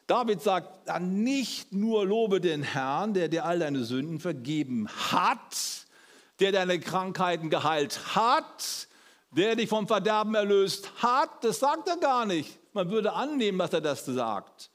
David 0.07 0.41
sagt 0.41 0.87
dann 0.87 1.23
nicht 1.23 1.71
nur 1.71 2.05
lobe 2.05 2.41
den 2.41 2.63
Herrn, 2.63 3.13
der 3.13 3.27
dir 3.27 3.45
all 3.45 3.59
deine 3.59 3.83
Sünden 3.83 4.19
vergeben 4.19 4.89
hat, 4.89 5.85
der 6.39 6.51
deine 6.51 6.79
Krankheiten 6.79 7.49
geheilt 7.49 8.15
hat, 8.15 8.87
der 9.31 9.55
dich 9.55 9.69
vom 9.69 9.87
Verderben 9.87 10.33
erlöst 10.33 10.91
hat, 11.03 11.43
das 11.43 11.59
sagt 11.59 11.87
er 11.87 11.97
gar 11.97 12.25
nicht. 12.25 12.59
Man 12.73 12.89
würde 12.89 13.13
annehmen, 13.13 13.59
dass 13.59 13.73
er 13.73 13.81
das 13.81 14.03
sagt. 14.05 14.71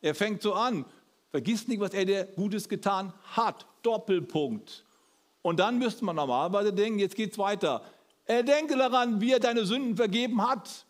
Er 0.00 0.14
fängt 0.14 0.42
so 0.42 0.54
an, 0.54 0.86
vergiss 1.30 1.68
nicht, 1.68 1.80
was 1.80 1.92
er 1.92 2.06
dir 2.06 2.24
Gutes 2.24 2.68
getan 2.68 3.12
hat. 3.24 3.66
Doppelpunkt. 3.82 4.84
Und 5.42 5.58
dann 5.58 5.78
müsste 5.78 6.04
man 6.04 6.16
normalerweise 6.16 6.72
denken, 6.72 6.98
jetzt 6.98 7.16
geht 7.16 7.32
es 7.32 7.38
weiter. 7.38 7.82
Er 8.24 8.44
denke 8.44 8.76
daran, 8.76 9.20
wie 9.20 9.32
er 9.32 9.40
deine 9.40 9.66
Sünden 9.66 9.96
vergeben 9.96 10.46
hat, 10.46 10.86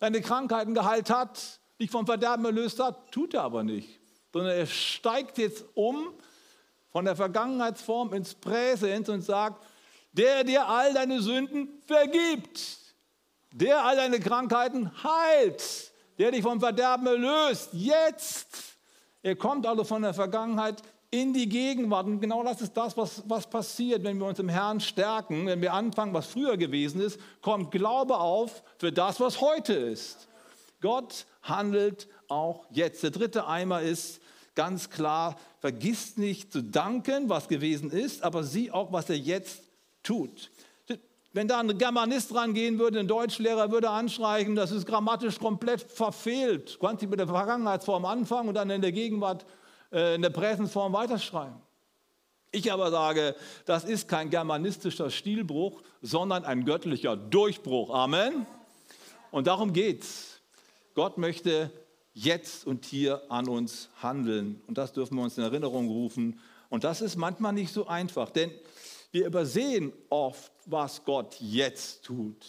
deine 0.00 0.20
Krankheiten 0.20 0.74
geheilt 0.74 1.10
hat, 1.10 1.60
dich 1.80 1.90
vom 1.90 2.04
Verderben 2.04 2.44
erlöst 2.44 2.80
hat. 2.80 3.12
Tut 3.12 3.34
er 3.34 3.42
aber 3.42 3.62
nicht. 3.62 4.00
Sondern 4.32 4.56
er 4.56 4.66
steigt 4.66 5.38
jetzt 5.38 5.64
um 5.74 6.12
von 6.90 7.04
der 7.04 7.16
Vergangenheitsform 7.16 8.12
ins 8.12 8.34
Präsens 8.34 9.08
und 9.08 9.22
sagt, 9.22 9.64
der 10.12 10.42
dir 10.42 10.66
all 10.66 10.92
deine 10.92 11.20
Sünden 11.20 11.68
vergibt, 11.86 12.60
der 13.52 13.84
all 13.84 13.96
deine 13.96 14.18
Krankheiten 14.18 14.90
heilt, 15.02 15.92
der 16.18 16.32
dich 16.32 16.42
vom 16.42 16.58
Verderben 16.60 17.06
erlöst, 17.06 17.70
jetzt. 17.72 18.76
Er 19.22 19.36
kommt 19.36 19.66
also 19.66 19.84
von 19.84 20.02
der 20.02 20.14
Vergangenheit 20.14 20.82
in 21.10 21.32
die 21.32 21.48
Gegenwart. 21.48 22.06
Und 22.06 22.20
genau 22.20 22.42
das 22.42 22.60
ist 22.60 22.76
das, 22.76 22.96
was, 22.96 23.22
was 23.26 23.48
passiert, 23.48 24.04
wenn 24.04 24.18
wir 24.18 24.26
uns 24.26 24.38
im 24.38 24.48
Herrn 24.48 24.80
stärken, 24.80 25.46
wenn 25.46 25.62
wir 25.62 25.72
anfangen, 25.72 26.12
was 26.12 26.26
früher 26.26 26.56
gewesen 26.56 27.00
ist, 27.00 27.18
kommt 27.40 27.70
Glaube 27.70 28.18
auf 28.18 28.62
für 28.78 28.92
das, 28.92 29.20
was 29.20 29.40
heute 29.40 29.72
ist. 29.72 30.28
Gott 30.80 31.26
handelt 31.42 32.08
auch 32.28 32.66
jetzt. 32.70 33.02
Der 33.02 33.10
dritte 33.10 33.46
Eimer 33.46 33.80
ist 33.80 34.20
ganz 34.54 34.90
klar, 34.90 35.36
vergiss 35.60 36.16
nicht 36.16 36.52
zu 36.52 36.62
danken, 36.62 37.28
was 37.28 37.48
gewesen 37.48 37.90
ist, 37.90 38.22
aber 38.22 38.44
sieh 38.44 38.70
auch, 38.70 38.92
was 38.92 39.08
er 39.08 39.16
jetzt 39.16 39.62
tut. 40.02 40.50
Wenn 41.32 41.46
da 41.46 41.60
ein 41.60 41.76
Germanist 41.78 42.34
rangehen 42.34 42.78
würde, 42.78 43.00
ein 43.00 43.06
Deutschlehrer 43.06 43.70
würde 43.70 43.90
anschreiben, 43.90 44.56
das 44.56 44.72
ist 44.72 44.86
grammatisch 44.86 45.38
komplett 45.38 45.82
verfehlt. 45.82 46.74
Du 46.74 46.86
kannst 46.86 47.06
mit 47.06 47.18
der 47.18 47.26
Vergangenheitsform 47.26 48.04
anfangen 48.04 48.48
und 48.48 48.54
dann 48.54 48.70
in 48.70 48.80
der 48.80 48.92
Gegenwart, 48.92 49.44
in 49.90 50.22
der 50.22 50.30
Präsensform 50.30 50.92
weiterschreiben. 50.92 51.60
Ich 52.50 52.72
aber 52.72 52.90
sage, 52.90 53.34
das 53.66 53.84
ist 53.84 54.08
kein 54.08 54.30
germanistischer 54.30 55.10
Stilbruch, 55.10 55.82
sondern 56.00 56.44
ein 56.44 56.64
göttlicher 56.64 57.16
Durchbruch. 57.16 57.90
Amen. 57.90 58.46
Und 59.30 59.46
darum 59.46 59.72
geht's. 59.72 60.40
Gott 60.94 61.18
möchte 61.18 61.70
jetzt 62.14 62.66
und 62.66 62.84
hier 62.84 63.22
an 63.28 63.48
uns 63.48 63.90
handeln. 64.02 64.62
Und 64.66 64.78
das 64.78 64.92
dürfen 64.92 65.16
wir 65.16 65.22
uns 65.22 65.36
in 65.38 65.44
Erinnerung 65.44 65.88
rufen. 65.88 66.40
Und 66.70 66.84
das 66.84 67.00
ist 67.00 67.16
manchmal 67.16 67.52
nicht 67.52 67.72
so 67.72 67.86
einfach, 67.86 68.30
denn 68.30 68.50
wir 69.12 69.26
übersehen 69.26 69.92
oft, 70.10 70.52
was 70.66 71.04
Gott 71.04 71.36
jetzt 71.40 72.04
tut, 72.04 72.46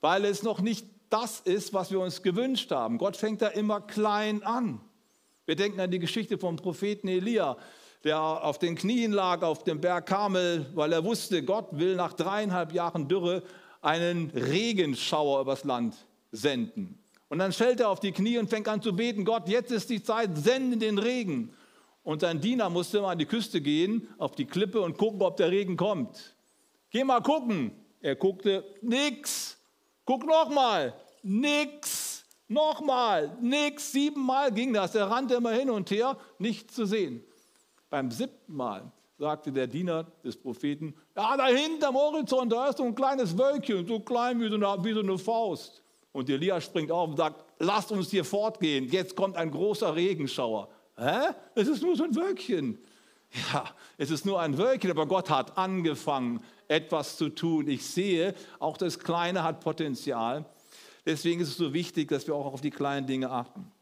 weil 0.00 0.24
es 0.24 0.42
noch 0.42 0.60
nicht 0.60 0.86
das 1.10 1.40
ist, 1.40 1.72
was 1.72 1.90
wir 1.90 2.00
uns 2.00 2.22
gewünscht 2.22 2.70
haben. 2.70 2.98
Gott 2.98 3.16
fängt 3.16 3.42
da 3.42 3.48
immer 3.48 3.80
klein 3.80 4.42
an. 4.42 4.80
Wir 5.48 5.56
denken 5.56 5.80
an 5.80 5.90
die 5.90 5.98
Geschichte 5.98 6.36
vom 6.36 6.56
Propheten 6.56 7.08
Elia, 7.08 7.56
der 8.04 8.20
auf 8.20 8.58
den 8.58 8.74
Knien 8.74 9.12
lag 9.12 9.40
auf 9.40 9.64
dem 9.64 9.80
Berg 9.80 10.04
Karmel, 10.04 10.66
weil 10.74 10.92
er 10.92 11.02
wusste, 11.04 11.42
Gott 11.42 11.68
will 11.70 11.96
nach 11.96 12.12
dreieinhalb 12.12 12.74
Jahren 12.74 13.08
Dürre 13.08 13.42
einen 13.80 14.28
Regenschauer 14.28 15.40
übers 15.40 15.64
Land 15.64 15.94
senden. 16.32 16.98
Und 17.30 17.38
dann 17.38 17.52
fällt 17.52 17.80
er 17.80 17.88
auf 17.88 17.98
die 17.98 18.12
Knie 18.12 18.36
und 18.36 18.50
fängt 18.50 18.68
an 18.68 18.82
zu 18.82 18.94
beten, 18.94 19.24
Gott, 19.24 19.48
jetzt 19.48 19.72
ist 19.72 19.88
die 19.88 20.02
Zeit, 20.02 20.36
sende 20.36 20.76
den 20.76 20.98
Regen. 20.98 21.54
Und 22.02 22.20
sein 22.20 22.42
Diener 22.42 22.68
musste 22.68 23.00
mal 23.00 23.12
an 23.12 23.18
die 23.18 23.24
Küste 23.24 23.62
gehen, 23.62 24.06
auf 24.18 24.34
die 24.34 24.44
Klippe 24.44 24.82
und 24.82 24.98
gucken, 24.98 25.22
ob 25.22 25.38
der 25.38 25.50
Regen 25.50 25.78
kommt. 25.78 26.34
Geh 26.90 27.04
mal 27.04 27.22
gucken. 27.22 27.72
Er 28.02 28.16
guckte, 28.16 28.64
nix. 28.82 29.56
Guck 30.04 30.26
nochmal, 30.26 30.92
nix. 31.22 32.07
Nochmal, 32.48 33.36
nix. 33.40 33.92
Siebenmal 33.92 34.50
ging 34.50 34.72
das. 34.72 34.94
Er 34.94 35.10
rannte 35.10 35.34
immer 35.34 35.52
hin 35.52 35.70
und 35.70 35.90
her, 35.90 36.16
nichts 36.38 36.74
zu 36.74 36.86
sehen. 36.86 37.22
Beim 37.90 38.10
siebten 38.10 38.54
Mal 38.54 38.90
sagte 39.18 39.52
der 39.52 39.66
Diener 39.66 40.06
des 40.24 40.36
Propheten, 40.36 40.94
ja, 41.16 41.36
da 41.36 41.48
hinten 41.48 41.84
am 41.84 41.94
Horizont, 41.94 42.52
da 42.52 42.68
ist 42.68 42.78
so 42.78 42.84
ein 42.84 42.94
kleines 42.94 43.36
Wölkchen, 43.36 43.86
so 43.86 44.00
klein 44.00 44.40
wie 44.40 44.48
so 44.48 44.54
eine, 44.54 44.84
wie 44.84 44.92
so 44.92 45.00
eine 45.00 45.18
Faust. 45.18 45.82
Und 46.12 46.30
Elia 46.30 46.60
springt 46.60 46.90
auf 46.90 47.10
und 47.10 47.16
sagt, 47.16 47.44
lasst 47.58 47.92
uns 47.92 48.10
hier 48.10 48.24
fortgehen, 48.24 48.88
jetzt 48.88 49.16
kommt 49.16 49.36
ein 49.36 49.50
großer 49.50 49.94
Regenschauer. 49.94 50.68
Hä? 50.96 51.34
Es 51.54 51.68
ist 51.68 51.82
nur 51.82 51.96
so 51.96 52.04
ein 52.04 52.14
Wölkchen. 52.14 52.78
Ja, 53.52 53.64
es 53.98 54.10
ist 54.10 54.24
nur 54.24 54.40
ein 54.40 54.56
Wölkchen, 54.56 54.90
aber 54.90 55.06
Gott 55.06 55.28
hat 55.28 55.58
angefangen, 55.58 56.42
etwas 56.66 57.16
zu 57.16 57.28
tun. 57.28 57.68
Ich 57.68 57.86
sehe, 57.86 58.34
auch 58.58 58.76
das 58.76 58.98
Kleine 58.98 59.42
hat 59.42 59.60
Potenzial. 59.60 60.46
Deswegen 61.08 61.40
ist 61.40 61.48
es 61.48 61.56
so 61.56 61.72
wichtig, 61.72 62.08
dass 62.08 62.26
wir 62.26 62.34
auch 62.34 62.52
auf 62.52 62.60
die 62.60 62.70
kleinen 62.70 63.06
Dinge 63.06 63.30
achten. 63.30 63.72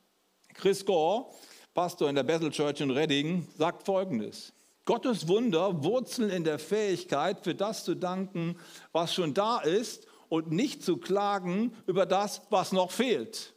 Chris 0.55 0.87
Gore, 0.87 1.27
Pastor 1.75 2.09
in 2.09 2.15
der 2.15 2.23
Bethel 2.23 2.53
Church 2.53 2.81
in 2.81 2.93
Redding, 2.93 3.49
sagt 3.59 3.85
Folgendes. 3.85 4.53
Gottes 4.85 5.27
Wunder 5.27 5.83
wurzeln 5.83 6.31
in 6.31 6.45
der 6.45 6.61
Fähigkeit, 6.61 7.43
für 7.43 7.57
das 7.57 7.83
zu 7.83 7.97
danken, 7.97 8.57
was 8.93 9.12
schon 9.12 9.35
da 9.35 9.59
ist 9.59 10.07
und 10.29 10.53
nicht 10.53 10.85
zu 10.85 10.99
klagen 10.99 11.75
über 11.89 12.07
das, 12.07 12.43
was 12.51 12.71
noch 12.71 12.93
fehlt. 12.93 13.55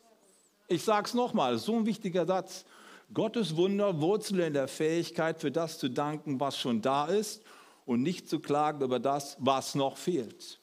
Ich 0.68 0.84
sage 0.84 1.06
es 1.06 1.14
nochmal, 1.14 1.60
so 1.60 1.76
ein 1.76 1.86
wichtiger 1.86 2.26
Satz. 2.26 2.66
Gottes 3.14 3.56
Wunder 3.56 4.02
wurzeln 4.02 4.40
in 4.40 4.54
der 4.54 4.68
Fähigkeit, 4.68 5.40
für 5.40 5.52
das 5.52 5.78
zu 5.78 5.92
danken, 5.92 6.40
was 6.40 6.58
schon 6.58 6.82
da 6.82 7.06
ist 7.06 7.44
und 7.86 8.02
nicht 8.02 8.28
zu 8.30 8.40
klagen 8.40 8.82
über 8.82 8.98
das, 8.98 9.38
was 9.40 9.76
noch 9.76 9.96
fehlt. 9.96 10.60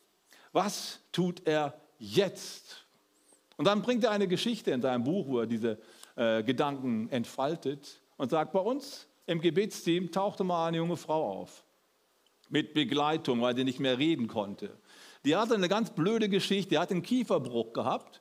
Was 0.51 0.99
tut 1.12 1.47
er 1.47 1.81
jetzt? 2.01 2.86
Und 3.57 3.64
dann 3.66 3.83
bringt 3.83 4.05
er 4.05 4.11
eine 4.11 4.29
Geschichte 4.29 4.71
in 4.71 4.83
seinem 4.83 5.05
Buch, 5.05 5.27
wo 5.27 5.40
er 5.40 5.47
diese 5.47 5.79
äh, 6.14 6.42
Gedanken 6.42 7.09
entfaltet 7.11 8.01
und 8.16 8.31
sagt, 8.31 8.53
bei 8.53 8.61
uns 8.61 9.09
im 9.27 9.40
Gebetsteam 9.40 10.12
tauchte 10.12 10.45
mal 10.45 10.69
eine 10.69 10.77
junge 10.79 10.97
Frau 10.97 11.40
auf 11.40 11.64
mit 12.49 12.75
Begleitung, 12.75 13.40
weil 13.40 13.57
sie 13.57 13.64
nicht 13.64 13.81
mehr 13.81 13.99
reden 13.99 14.29
konnte. 14.29 14.71
Die 15.25 15.35
hatte 15.35 15.55
eine 15.55 15.69
ganz 15.69 15.90
blöde 15.90 16.29
Geschichte, 16.29 16.71
die 16.71 16.79
hat 16.79 16.90
einen 16.90 17.03
Kieferbruch 17.03 17.73
gehabt 17.73 18.21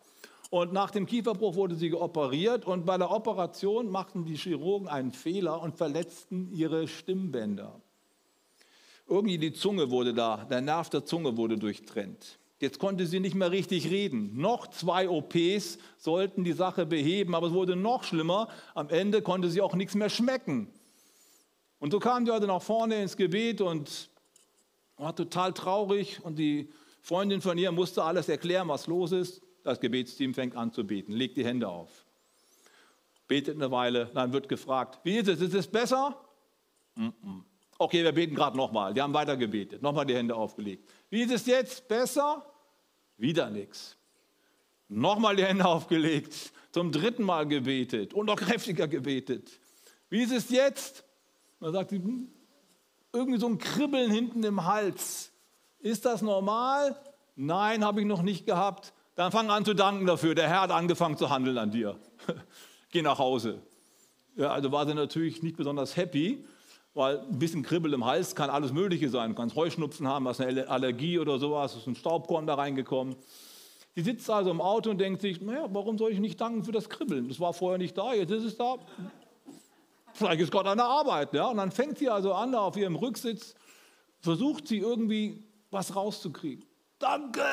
und 0.49 0.73
nach 0.73 0.89
dem 0.89 1.05
Kieferbruch 1.05 1.55
wurde 1.55 1.75
sie 1.75 1.89
geoperiert 1.89 2.65
und 2.65 2.85
bei 2.85 2.97
der 2.97 3.11
Operation 3.11 3.89
machten 3.89 4.25
die 4.25 4.37
Chirurgen 4.37 4.87
einen 4.87 5.11
Fehler 5.11 5.61
und 5.61 5.75
verletzten 5.75 6.51
ihre 6.51 6.87
Stimmbänder. 6.87 7.79
Irgendwie 9.07 9.37
die 9.37 9.53
Zunge 9.53 9.91
wurde 9.91 10.13
da, 10.13 10.45
der 10.45 10.61
Nerv 10.61 10.89
der 10.89 11.05
Zunge 11.05 11.37
wurde 11.37 11.57
durchtrennt. 11.57 12.39
Jetzt 12.59 12.79
konnte 12.79 13.05
sie 13.05 13.19
nicht 13.19 13.35
mehr 13.35 13.51
richtig 13.51 13.89
reden. 13.89 14.37
Noch 14.37 14.67
zwei 14.67 15.09
OPs 15.09 15.77
sollten 15.97 16.43
die 16.43 16.53
Sache 16.53 16.85
beheben, 16.85 17.35
aber 17.35 17.47
es 17.47 17.53
wurde 17.53 17.75
noch 17.75 18.03
schlimmer. 18.03 18.47
Am 18.73 18.89
Ende 18.89 19.21
konnte 19.21 19.49
sie 19.49 19.61
auch 19.61 19.75
nichts 19.75 19.93
mehr 19.95 20.09
schmecken. 20.09 20.71
Und 21.79 21.91
so 21.91 21.99
kam 21.99 22.23
die 22.25 22.31
heute 22.31 22.47
nach 22.47 22.61
vorne 22.61 23.01
ins 23.01 23.17
Gebet 23.17 23.59
und 23.59 24.09
war 24.97 25.15
total 25.15 25.53
traurig 25.53 26.23
und 26.23 26.39
die 26.39 26.71
Freundin 27.01 27.41
von 27.41 27.57
ihr 27.57 27.71
musste 27.71 28.03
alles 28.03 28.29
erklären, 28.29 28.69
was 28.69 28.87
los 28.87 29.11
ist. 29.11 29.41
Das 29.63 29.79
Gebetsteam 29.79 30.33
fängt 30.33 30.55
an 30.55 30.71
zu 30.71 30.85
beten, 30.85 31.11
legt 31.11 31.37
die 31.37 31.45
Hände 31.45 31.67
auf, 31.67 32.05
betet 33.27 33.55
eine 33.55 33.71
Weile, 33.71 34.09
dann 34.13 34.31
wird 34.31 34.47
gefragt, 34.47 34.99
wie 35.03 35.17
ist 35.17 35.27
es, 35.27 35.41
ist 35.41 35.53
es 35.53 35.67
besser? 35.67 36.19
Mm 36.95 37.07
-mm. 37.07 37.43
Okay, 37.77 38.03
wir 38.03 38.13
beten 38.13 38.35
gerade 38.35 38.55
nochmal. 38.55 38.93
Die 38.93 39.01
haben 39.01 39.13
weiter 39.13 39.35
gebetet, 39.35 39.81
nochmal 39.81 40.05
die 40.05 40.15
Hände 40.15 40.35
aufgelegt. 40.35 40.89
Wie 41.09 41.21
ist 41.21 41.31
es 41.31 41.45
jetzt? 41.45 41.87
Besser? 41.87 42.45
Wieder 43.17 43.49
nichts. 43.49 43.97
Nochmal 44.87 45.35
die 45.35 45.43
Hände 45.43 45.65
aufgelegt, 45.65 46.53
zum 46.71 46.91
dritten 46.91 47.23
Mal 47.23 47.47
gebetet 47.47 48.13
und 48.13 48.27
noch 48.27 48.37
kräftiger 48.37 48.87
gebetet. 48.87 49.59
Wie 50.09 50.21
ist 50.21 50.31
es 50.31 50.49
jetzt? 50.49 51.03
Man 51.59 51.73
sagt 51.73 51.91
hm, 51.91 52.29
irgendwie 53.11 53.39
so 53.39 53.47
ein 53.47 53.57
Kribbeln 53.57 54.11
hinten 54.11 54.43
im 54.43 54.65
Hals. 54.65 55.31
Ist 55.79 56.05
das 56.05 56.21
normal? 56.21 56.95
Nein, 57.35 57.83
habe 57.83 58.01
ich 58.01 58.07
noch 58.07 58.21
nicht 58.21 58.45
gehabt. 58.45 58.93
Dann 59.15 59.31
fang 59.31 59.49
an 59.49 59.65
zu 59.65 59.73
danken 59.73 60.05
dafür. 60.05 60.35
Der 60.35 60.47
Herr 60.47 60.61
hat 60.61 60.71
angefangen 60.71 61.17
zu 61.17 61.29
handeln 61.29 61.57
an 61.57 61.71
dir. 61.71 61.97
Geh 62.91 63.01
nach 63.01 63.17
Hause. 63.17 63.61
Ja, 64.35 64.51
also 64.51 64.71
war 64.71 64.85
sie 64.85 64.93
natürlich 64.93 65.41
nicht 65.41 65.55
besonders 65.55 65.95
happy, 65.95 66.45
weil 66.95 67.19
ein 67.19 67.37
bisschen 67.37 67.61
Kribbel 67.61 67.93
im 67.93 68.05
Hals 68.05 68.35
kann 68.35 68.49
alles 68.49 68.71
Mögliche 68.71 69.09
sein. 69.09 69.31
Du 69.31 69.35
kannst 69.35 69.55
Heuschnupfen 69.55 70.07
haben, 70.07 70.27
hast 70.27 70.41
eine 70.41 70.67
Allergie 70.69 71.19
oder 71.19 71.37
sowas, 71.37 71.75
ist 71.75 71.87
ein 71.87 71.95
Staubkorn 71.95 72.47
da 72.47 72.55
reingekommen. 72.55 73.17
Sie 73.95 74.01
sitzt 74.01 74.29
also 74.29 74.49
im 74.49 74.61
Auto 74.61 74.89
und 74.89 74.97
denkt 74.97 75.21
sich, 75.21 75.41
naja, 75.41 75.67
warum 75.71 75.97
soll 75.97 76.11
ich 76.11 76.19
nicht 76.19 76.39
danken 76.39 76.63
für 76.63 76.71
das 76.71 76.89
Kribbeln? 76.89 77.27
Das 77.27 77.39
war 77.39 77.53
vorher 77.53 77.77
nicht 77.77 77.97
da, 77.97 78.13
jetzt 78.13 78.31
ist 78.31 78.45
es 78.45 78.57
da. 78.57 78.77
Vielleicht 80.13 80.41
ist 80.41 80.51
Gott 80.51 80.65
an 80.65 80.77
der 80.77 80.87
Arbeit. 80.87 81.33
Ja? 81.33 81.47
Und 81.47 81.57
dann 81.57 81.71
fängt 81.71 81.97
sie 81.97 82.09
also 82.09 82.33
an, 82.33 82.55
auf 82.55 82.77
ihrem 82.77 82.95
Rücksitz, 82.95 83.55
versucht 84.21 84.67
sie 84.67 84.79
irgendwie 84.79 85.43
was 85.71 85.95
rauszukriegen. 85.95 86.65
Danke, 86.97 87.43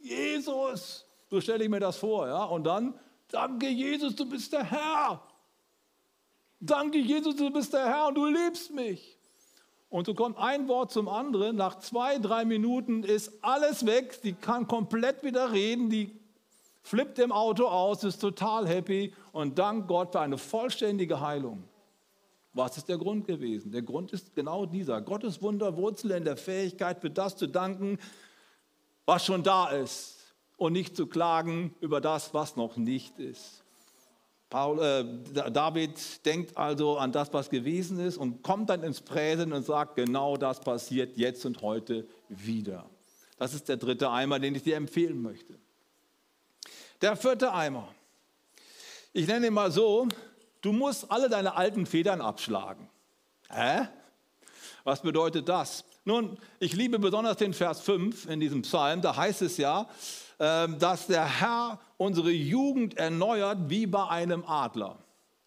Jesus. 0.00 1.04
So 1.28 1.40
stelle 1.40 1.64
ich 1.64 1.70
mir 1.70 1.80
das 1.80 1.98
vor. 1.98 2.26
Ja? 2.26 2.44
Und 2.44 2.64
dann, 2.64 2.94
danke 3.28 3.68
Jesus, 3.68 4.16
du 4.16 4.26
bist 4.26 4.52
der 4.54 4.64
Herr. 4.64 5.22
Danke, 6.60 6.98
Jesus, 6.98 7.36
du 7.36 7.50
bist 7.50 7.72
der 7.72 7.86
Herr 7.86 8.08
und 8.08 8.16
du 8.16 8.26
liebst 8.26 8.70
mich. 8.70 9.16
Und 9.88 10.06
so 10.06 10.14
kommt 10.14 10.38
ein 10.38 10.68
Wort 10.68 10.92
zum 10.92 11.08
anderen. 11.08 11.56
Nach 11.56 11.78
zwei, 11.78 12.18
drei 12.18 12.44
Minuten 12.44 13.02
ist 13.02 13.32
alles 13.42 13.86
weg. 13.86 14.20
Die 14.22 14.34
kann 14.34 14.68
komplett 14.68 15.24
wieder 15.24 15.52
reden. 15.52 15.88
Die 15.88 16.12
flippt 16.82 17.18
im 17.18 17.32
Auto 17.32 17.66
aus, 17.66 18.04
ist 18.04 18.18
total 18.18 18.68
happy 18.68 19.12
und 19.32 19.58
dankt 19.58 19.88
Gott 19.88 20.12
für 20.12 20.20
eine 20.20 20.38
vollständige 20.38 21.20
Heilung. 21.20 21.64
Was 22.52 22.76
ist 22.76 22.88
der 22.88 22.98
Grund 22.98 23.26
gewesen? 23.26 23.72
Der 23.72 23.82
Grund 23.82 24.12
ist 24.12 24.34
genau 24.34 24.66
dieser. 24.66 25.00
Gottes 25.00 25.40
Wunder 25.40 25.76
wurzelt 25.76 26.12
in 26.14 26.24
der 26.24 26.36
Fähigkeit, 26.36 27.00
für 27.00 27.10
das 27.10 27.36
zu 27.36 27.46
danken, 27.46 27.98
was 29.06 29.24
schon 29.24 29.42
da 29.42 29.70
ist 29.70 30.34
und 30.56 30.72
nicht 30.72 30.94
zu 30.94 31.06
klagen 31.06 31.74
über 31.80 32.00
das, 32.00 32.34
was 32.34 32.56
noch 32.56 32.76
nicht 32.76 33.18
ist. 33.18 33.59
Paul, 34.50 34.80
äh, 34.82 35.50
David 35.52 36.26
denkt 36.26 36.56
also 36.56 36.98
an 36.98 37.12
das, 37.12 37.32
was 37.32 37.48
gewesen 37.48 38.00
ist 38.00 38.16
und 38.16 38.42
kommt 38.42 38.68
dann 38.68 38.82
ins 38.82 39.00
Präsen 39.00 39.52
und 39.52 39.64
sagt, 39.64 39.94
genau 39.94 40.36
das 40.36 40.60
passiert 40.60 41.16
jetzt 41.16 41.46
und 41.46 41.62
heute 41.62 42.08
wieder. 42.28 42.84
Das 43.38 43.54
ist 43.54 43.68
der 43.68 43.76
dritte 43.76 44.10
Eimer, 44.10 44.40
den 44.40 44.56
ich 44.56 44.64
dir 44.64 44.76
empfehlen 44.76 45.22
möchte. 45.22 45.54
Der 47.00 47.16
vierte 47.16 47.54
Eimer. 47.54 47.88
Ich 49.12 49.26
nenne 49.28 49.46
ihn 49.46 49.54
mal 49.54 49.70
so, 49.70 50.08
du 50.60 50.72
musst 50.72 51.10
alle 51.10 51.28
deine 51.28 51.56
alten 51.56 51.86
Federn 51.86 52.20
abschlagen. 52.20 52.88
Hä? 53.48 53.86
Was 54.82 55.00
bedeutet 55.00 55.48
das? 55.48 55.84
Nun, 56.04 56.38
ich 56.58 56.72
liebe 56.72 56.98
besonders 56.98 57.36
den 57.36 57.54
Vers 57.54 57.80
5 57.82 58.26
in 58.26 58.40
diesem 58.40 58.62
Psalm, 58.62 59.00
da 59.00 59.14
heißt 59.14 59.42
es 59.42 59.58
ja, 59.58 59.88
dass 60.40 61.06
der 61.06 61.40
Herr 61.40 61.78
unsere 61.98 62.30
Jugend 62.30 62.96
erneuert 62.96 63.58
wie 63.68 63.86
bei 63.86 64.08
einem 64.08 64.42
Adler. 64.46 64.96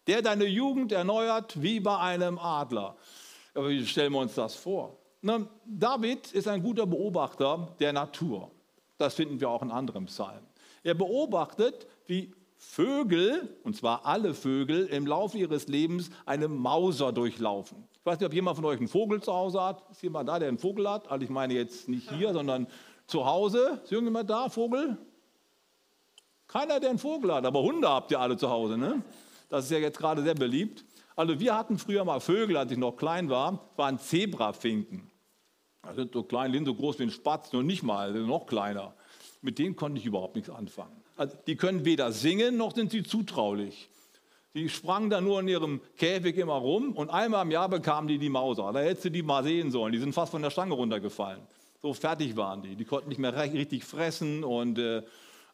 Der 0.06 0.22
deine 0.22 0.44
Jugend 0.44 0.92
erneuert 0.92 1.60
wie 1.60 1.80
bei 1.80 1.98
einem 1.98 2.38
Adler. 2.38 2.94
Aber 3.54 3.70
wie 3.70 3.84
stellen 3.84 4.12
wir 4.12 4.20
uns 4.20 4.36
das 4.36 4.54
vor? 4.54 4.96
Na, 5.20 5.48
David 5.64 6.30
ist 6.32 6.46
ein 6.46 6.62
guter 6.62 6.86
Beobachter 6.86 7.74
der 7.80 7.92
Natur. 7.92 8.52
Das 8.96 9.14
finden 9.14 9.40
wir 9.40 9.50
auch 9.50 9.62
in 9.62 9.72
anderen 9.72 10.06
Psalmen. 10.06 10.46
Er 10.84 10.94
beobachtet, 10.94 11.88
wie 12.06 12.32
Vögel, 12.56 13.58
und 13.64 13.74
zwar 13.74 14.06
alle 14.06 14.32
Vögel, 14.32 14.86
im 14.86 15.08
Laufe 15.08 15.38
ihres 15.38 15.66
Lebens 15.66 16.10
eine 16.24 16.46
Mauser 16.46 17.10
durchlaufen. 17.12 17.88
Ich 17.98 18.06
weiß 18.06 18.20
nicht, 18.20 18.26
ob 18.26 18.34
jemand 18.34 18.56
von 18.56 18.64
euch 18.66 18.78
einen 18.78 18.86
Vogel 18.86 19.20
zu 19.20 19.32
Hause 19.32 19.60
hat. 19.60 19.82
Ist 19.90 20.02
jemand 20.02 20.28
da, 20.28 20.38
der 20.38 20.48
einen 20.48 20.58
Vogel 20.58 20.88
hat? 20.88 21.10
Also 21.10 21.24
ich 21.24 21.30
meine 21.30 21.54
jetzt 21.54 21.88
nicht 21.88 22.12
hier, 22.12 22.32
sondern 22.32 22.68
zu 23.06 23.24
Hause. 23.26 23.80
Ist 23.84 23.92
irgendjemand 23.92 24.28
da, 24.30 24.48
Vogel? 24.48 24.96
Keiner, 26.46 26.80
der 26.80 26.90
einen 26.90 26.98
Vogel 26.98 27.34
hat, 27.34 27.44
aber 27.44 27.62
Hunde 27.62 27.88
habt 27.88 28.10
ihr 28.10 28.20
alle 28.20 28.36
zu 28.36 28.48
Hause. 28.48 28.76
Ne? 28.78 29.02
Das 29.48 29.64
ist 29.64 29.70
ja 29.70 29.78
jetzt 29.78 29.98
gerade 29.98 30.22
sehr 30.22 30.34
beliebt. 30.34 30.84
Also 31.16 31.38
wir 31.38 31.56
hatten 31.56 31.78
früher 31.78 32.04
mal 32.04 32.20
Vögel, 32.20 32.56
als 32.56 32.72
ich 32.72 32.78
noch 32.78 32.96
klein 32.96 33.30
war, 33.30 33.70
waren 33.76 33.98
Zebrafinken. 33.98 35.10
Das 35.82 35.96
sind 35.96 36.12
so 36.12 36.22
klein, 36.22 36.52
sind 36.52 36.66
so 36.66 36.74
groß 36.74 36.98
wie 36.98 37.04
ein 37.04 37.10
Spatz, 37.10 37.52
nur 37.52 37.62
nicht 37.62 37.82
mal, 37.82 38.12
noch 38.12 38.46
kleiner. 38.46 38.94
Mit 39.42 39.58
denen 39.58 39.76
konnte 39.76 40.00
ich 40.00 40.06
überhaupt 40.06 40.34
nichts 40.34 40.50
anfangen. 40.50 41.02
Also 41.16 41.36
die 41.46 41.56
können 41.56 41.84
weder 41.84 42.10
singen, 42.10 42.56
noch 42.56 42.74
sind 42.74 42.90
sie 42.90 43.02
zutraulich. 43.02 43.90
Die 44.54 44.68
sprangen 44.68 45.10
da 45.10 45.20
nur 45.20 45.40
in 45.40 45.48
ihrem 45.48 45.80
Käfig 45.96 46.36
immer 46.36 46.54
rum 46.54 46.92
und 46.92 47.10
einmal 47.10 47.44
im 47.44 47.50
Jahr 47.50 47.68
bekamen 47.68 48.08
die 48.08 48.18
die 48.18 48.28
Mauser. 48.28 48.72
Da 48.72 48.80
hättest 48.80 49.06
du 49.06 49.10
die 49.10 49.22
mal 49.22 49.42
sehen 49.42 49.70
sollen. 49.70 49.92
Die 49.92 49.98
sind 49.98 50.12
fast 50.12 50.30
von 50.30 50.42
der 50.42 50.50
Stange 50.50 50.74
runtergefallen. 50.74 51.42
So 51.84 51.92
fertig 51.92 52.34
waren 52.34 52.62
die. 52.62 52.76
Die 52.76 52.86
konnten 52.86 53.10
nicht 53.10 53.18
mehr 53.18 53.36
richtig 53.36 53.84
fressen 53.84 54.42
und, 54.42 54.78
äh, 54.78 55.02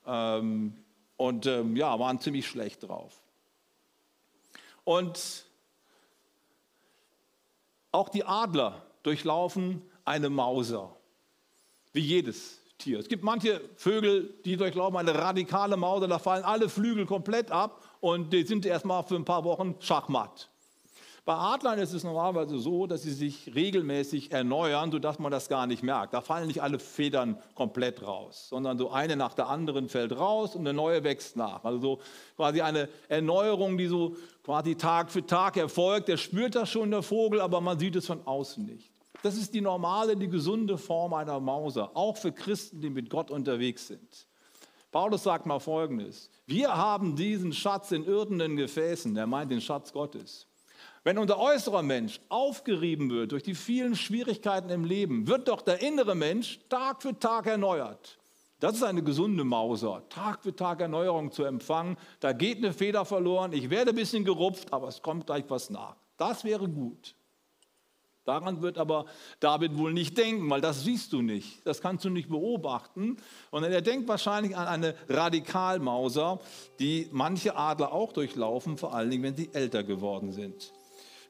ähm, 0.07 0.77
und 1.17 1.45
ähm, 1.47 1.75
ja, 1.75 1.99
waren 1.99 2.21
ziemlich 2.21 2.47
schlecht 2.47 2.85
drauf. 2.85 3.21
Und 4.85 5.45
auch 7.91 8.09
die 8.11 8.23
Adler 8.23 8.81
durchlaufen 9.03 9.83
eine 10.05 10.31
Mauser, 10.31 10.95
wie 11.95 12.03
jedes 12.03 12.61
Tier. 12.79 13.01
Es 13.01 13.09
gibt 13.09 13.25
manche 13.25 13.61
Vögel, 13.75 14.33
die 14.45 14.57
durchlaufen 14.57 14.99
eine 14.99 15.17
radikale 15.17 15.77
Mauser, 15.77 16.07
da 16.07 16.21
fallen 16.21 16.45
alle 16.45 16.69
Flügel 16.69 17.07
komplett 17.07 17.51
ab 17.51 17.83
und 17.99 18.33
die 18.33 18.45
sind 18.45 18.65
erstmal 18.65 19.03
für 19.03 19.17
ein 19.17 19.25
paar 19.25 19.43
Wochen 19.43 19.75
schachmatt. 19.81 20.49
Bei 21.31 21.37
Adlern 21.37 21.79
ist 21.79 21.93
es 21.93 22.03
normalerweise 22.03 22.59
so, 22.59 22.89
dass 22.89 23.03
sie 23.03 23.13
sich 23.13 23.55
regelmäßig 23.55 24.33
erneuern, 24.33 24.91
sodass 24.91 25.21
man 25.21 25.31
das 25.31 25.49
gar 25.49 25.69
nicht 25.69 25.85
merkt. 25.85 26.13
Da 26.13 26.23
fallen 26.23 26.49
nicht 26.49 26.61
alle 26.61 26.81
Federn 26.81 27.39
komplett 27.55 28.05
raus, 28.05 28.49
sondern 28.49 28.77
so 28.79 28.91
eine 28.91 29.15
nach 29.15 29.35
der 29.35 29.49
anderen 29.49 29.89
fällt 29.89 30.11
raus 30.11 30.57
und 30.57 30.63
eine 30.63 30.73
neue 30.73 31.05
wächst 31.05 31.37
nach. 31.37 31.63
Also 31.63 31.79
so 31.79 32.01
quasi 32.35 32.63
eine 32.63 32.89
Erneuerung, 33.09 33.79
die 33.79 33.87
so 33.87 34.17
quasi 34.43 34.75
Tag 34.75 35.13
für 35.13 35.25
Tag 35.25 35.57
erfolgt. 35.57 36.09
Der 36.09 36.17
spürt 36.17 36.57
das 36.57 36.69
schon, 36.69 36.91
der 36.91 37.05
Vogel, 37.05 37.41
aber 37.41 37.61
man 37.61 37.79
sieht 37.79 37.95
es 37.95 38.09
von 38.09 38.27
außen 38.27 38.67
nicht. 38.67 38.91
Das 39.23 39.37
ist 39.37 39.55
die 39.55 39.61
normale, 39.61 40.17
die 40.17 40.27
gesunde 40.27 40.79
Form 40.79 41.15
einer 41.15 41.39
Mauser, 41.39 41.93
auch 41.95 42.17
für 42.17 42.33
Christen, 42.33 42.81
die 42.81 42.91
mit 42.91 43.09
Gott 43.09 43.31
unterwegs 43.31 43.87
sind. 43.87 44.27
Paulus 44.91 45.23
sagt 45.23 45.47
mal 45.47 45.61
Folgendes. 45.61 46.29
Wir 46.47 46.77
haben 46.77 47.15
diesen 47.15 47.53
Schatz 47.53 47.93
in 47.93 48.05
irdenen 48.05 48.57
Gefäßen, 48.57 49.17
er 49.17 49.29
meint 49.29 49.53
den 49.53 49.61
Schatz 49.61 49.93
Gottes. 49.93 50.50
Wenn 51.03 51.17
unser 51.17 51.39
äußerer 51.39 51.83
Mensch 51.83 52.21
aufgerieben 52.29 53.11
wird 53.11 53.33
durch 53.33 53.43
die 53.43 53.55
vielen 53.55 53.97
Schwierigkeiten 53.97 54.69
im 54.69 54.85
Leben, 54.85 55.27
wird 55.27 55.49
doch 55.49 55.63
der 55.63 55.81
innere 55.81 56.15
Mensch 56.15 56.61
Tag 56.69 57.01
für 57.01 57.19
Tag 57.19 57.47
erneuert. 57.47 58.19
Das 58.59 58.75
ist 58.75 58.83
eine 58.83 59.03
gesunde 59.03 59.43
Mauser, 59.43 60.03
Tag 60.11 60.43
für 60.43 60.55
Tag 60.55 60.83
Erneuerung 60.83 61.33
zu 61.33 61.45
empfangen. 61.45 61.97
Da 62.21 62.35
geht 62.35 62.59
eine 62.59 62.75
Feder 62.75 63.07
verloren, 63.07 63.55
ich 63.55 63.71
werde 63.71 63.93
ein 63.93 63.97
bisschen 63.97 64.27
gerupft, 64.27 64.75
aber 64.75 64.89
es 64.89 65.01
kommt 65.01 65.27
gleich 65.27 65.45
was 65.49 65.71
nach. 65.71 65.97
Das 66.19 66.45
wäre 66.45 66.69
gut. 66.69 67.15
Daran 68.27 68.61
wird 68.61 68.77
aber 68.77 69.07
David 69.41 69.79
wohl 69.79 69.95
nicht 69.95 70.19
denken, 70.19 70.51
weil 70.51 70.61
das 70.61 70.85
siehst 70.85 71.15
du 71.15 71.23
nicht, 71.23 71.67
das 71.67 71.81
kannst 71.81 72.05
du 72.05 72.11
nicht 72.11 72.29
beobachten. 72.29 73.17
Und 73.51 73.65
er 73.65 73.81
denkt 73.81 74.07
wahrscheinlich 74.07 74.55
an 74.55 74.67
eine 74.67 74.95
Radikalmauser, 75.09 76.39
die 76.79 77.09
manche 77.11 77.57
Adler 77.57 77.93
auch 77.93 78.13
durchlaufen, 78.13 78.77
vor 78.77 78.95
allen 78.95 79.11
Dingen, 79.11 79.23
wenn 79.23 79.37
sie 79.37 79.49
älter 79.55 79.83
geworden 79.83 80.33
sind. 80.33 80.71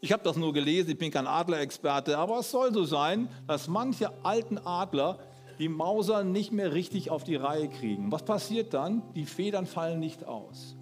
Ich 0.03 0.13
habe 0.13 0.23
das 0.23 0.37
nur 0.37 0.55
gelesen, 0.55 0.91
ich 0.91 0.99
bin 0.99 1.11
kein 1.11 1.27
Adlerexperte, 1.27 2.17
aber 2.17 2.39
es 2.39 2.51
soll 2.51 2.73
so 2.73 2.85
sein, 2.85 3.29
dass 3.47 3.69
manche 3.69 4.11
alten 4.25 4.57
Adler 4.57 5.19
die 5.59 5.69
Mauser 5.69 6.25
nicht 6.25 6.53
mehr 6.53 6.73
richtig 6.73 7.11
auf 7.11 7.23
die 7.23 7.37
Reihe 7.37 7.69
kriegen. 7.69 8.11
Was 8.11 8.25
passiert 8.25 8.73
dann? 8.73 9.03
Die 9.15 9.27
Federn 9.27 9.67
fallen 9.67 10.01
nicht 10.01 10.25
aus. 10.25 10.75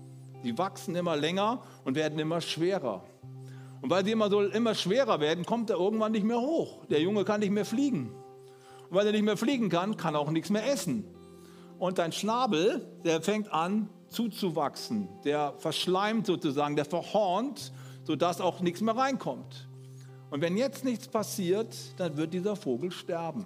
Sie 0.44 0.56
wachsen 0.56 0.94
immer 0.94 1.16
länger 1.16 1.62
und 1.84 1.96
werden 1.96 2.20
immer 2.20 2.40
schwerer. 2.40 3.02
Und 3.80 3.90
weil 3.90 4.04
sie 4.04 4.12
immer, 4.12 4.30
so, 4.30 4.40
immer 4.40 4.76
schwerer 4.76 5.18
werden, 5.18 5.44
kommt 5.44 5.70
er 5.70 5.78
irgendwann 5.78 6.12
nicht 6.12 6.24
mehr 6.24 6.40
hoch. 6.40 6.84
Der 6.86 7.00
Junge 7.00 7.24
kann 7.24 7.40
nicht 7.40 7.50
mehr 7.50 7.64
fliegen. 7.64 8.12
Und 8.88 8.96
weil 8.96 9.06
er 9.06 9.12
nicht 9.12 9.24
mehr 9.24 9.36
fliegen 9.36 9.68
kann, 9.68 9.96
kann 9.96 10.14
er 10.14 10.20
auch 10.20 10.30
nichts 10.30 10.50
mehr 10.50 10.70
essen. 10.70 11.04
Und 11.80 11.98
dein 11.98 12.12
Schnabel, 12.12 12.86
der 13.04 13.20
fängt 13.20 13.52
an 13.52 13.88
zuzuwachsen. 14.08 15.08
Der 15.24 15.54
verschleimt 15.58 16.26
sozusagen, 16.26 16.76
der 16.76 16.84
verhornt, 16.84 17.72
sodass 18.08 18.40
auch 18.40 18.60
nichts 18.60 18.80
mehr 18.80 18.96
reinkommt. 18.96 19.68
Und 20.30 20.40
wenn 20.40 20.56
jetzt 20.56 20.82
nichts 20.82 21.06
passiert, 21.06 21.76
dann 21.98 22.16
wird 22.16 22.32
dieser 22.32 22.56
Vogel 22.56 22.90
sterben. 22.90 23.44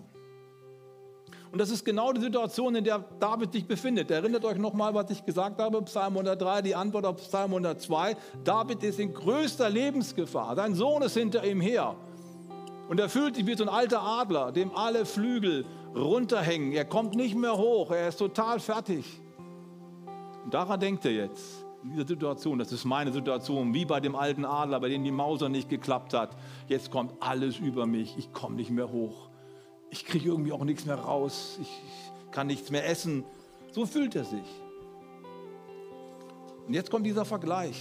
Und 1.51 1.61
das 1.61 1.69
ist 1.71 1.85
genau 1.85 2.13
die 2.13 2.21
Situation, 2.21 2.77
in 2.77 2.85
der 2.85 3.01
David 3.19 3.53
sich 3.53 3.67
befindet. 3.67 4.13
Erinnert 4.13 4.45
euch 4.45 4.59
nochmal, 4.59 4.95
was 4.95 5.11
ich 5.11 5.25
gesagt 5.25 5.61
habe, 5.61 5.83
Psalm 5.83 6.17
103, 6.17 6.63
die 6.63 6.77
Antwort 6.77 7.05
auf 7.07 7.17
Psalm 7.17 7.51
102. 7.51 8.17
David 8.45 8.85
ist 8.85 9.01
in 9.01 9.13
größter 9.13 9.69
Lebensgefahr. 9.69 10.55
Sein 10.55 10.77
Sohn 10.77 11.03
ist 11.03 11.15
hinter 11.15 11.45
ihm 11.45 11.61
her. 11.61 11.97
Und 12.89 13.01
er 13.01 13.09
fühlt 13.09 13.35
sich 13.35 13.47
wie 13.47 13.57
so 13.57 13.65
ein 13.65 13.69
alter 13.69 14.01
Adler, 14.01 14.53
dem 14.53 14.73
alle 14.77 15.07
Flügel 15.07 15.67
runterhängen. 15.93 16.73
Er 16.73 16.85
kommt 16.85 17.17
nicht 17.17 17.35
mehr 17.35 17.59
hoch, 17.59 17.91
er 17.91 18.07
ist 18.07 18.19
total 18.19 18.61
fertig. 18.61 19.05
Und 20.45 20.55
daran 20.55 20.79
denkt 20.79 21.05
er 21.05 21.13
jetzt, 21.13 21.62
in 21.83 21.93
dieser 21.93 22.07
Situation. 22.07 22.59
Das 22.59 22.73
ist 22.73 22.85
meine 22.85 23.13
Situation, 23.13 23.75
wie 23.75 23.85
bei 23.85 24.01
dem 24.01 24.15
alten 24.15 24.45
Adler, 24.45 24.81
bei 24.81 24.89
dem 24.89 25.05
die 25.05 25.11
Mauser 25.11 25.49
nicht 25.49 25.69
geklappt 25.69 26.15
hat. 26.15 26.37
Jetzt 26.69 26.91
kommt 26.91 27.15
alles 27.21 27.59
über 27.59 27.87
mich, 27.87 28.17
ich 28.19 28.33
komme 28.33 28.57
nicht 28.57 28.71
mehr 28.71 28.91
hoch 28.91 29.29
ich 29.93 30.07
kriege 30.07 30.31
irgendwie 30.31 30.53
auch 30.53 30.65
nichts 30.65 30.87
mehr 30.87 30.97
raus, 30.97 31.59
ich 31.61 31.69
kann 32.33 32.47
nichts 32.47 32.71
mehr 32.71 32.89
essen. 32.89 33.25
So 33.73 33.85
fühlt 33.85 34.17
er 34.17 34.25
sich. 34.25 34.41
Und 36.67 36.73
jetzt 36.73 36.91
kommt 36.91 37.05
dieser 37.07 37.27
Vergleich. 37.27 37.77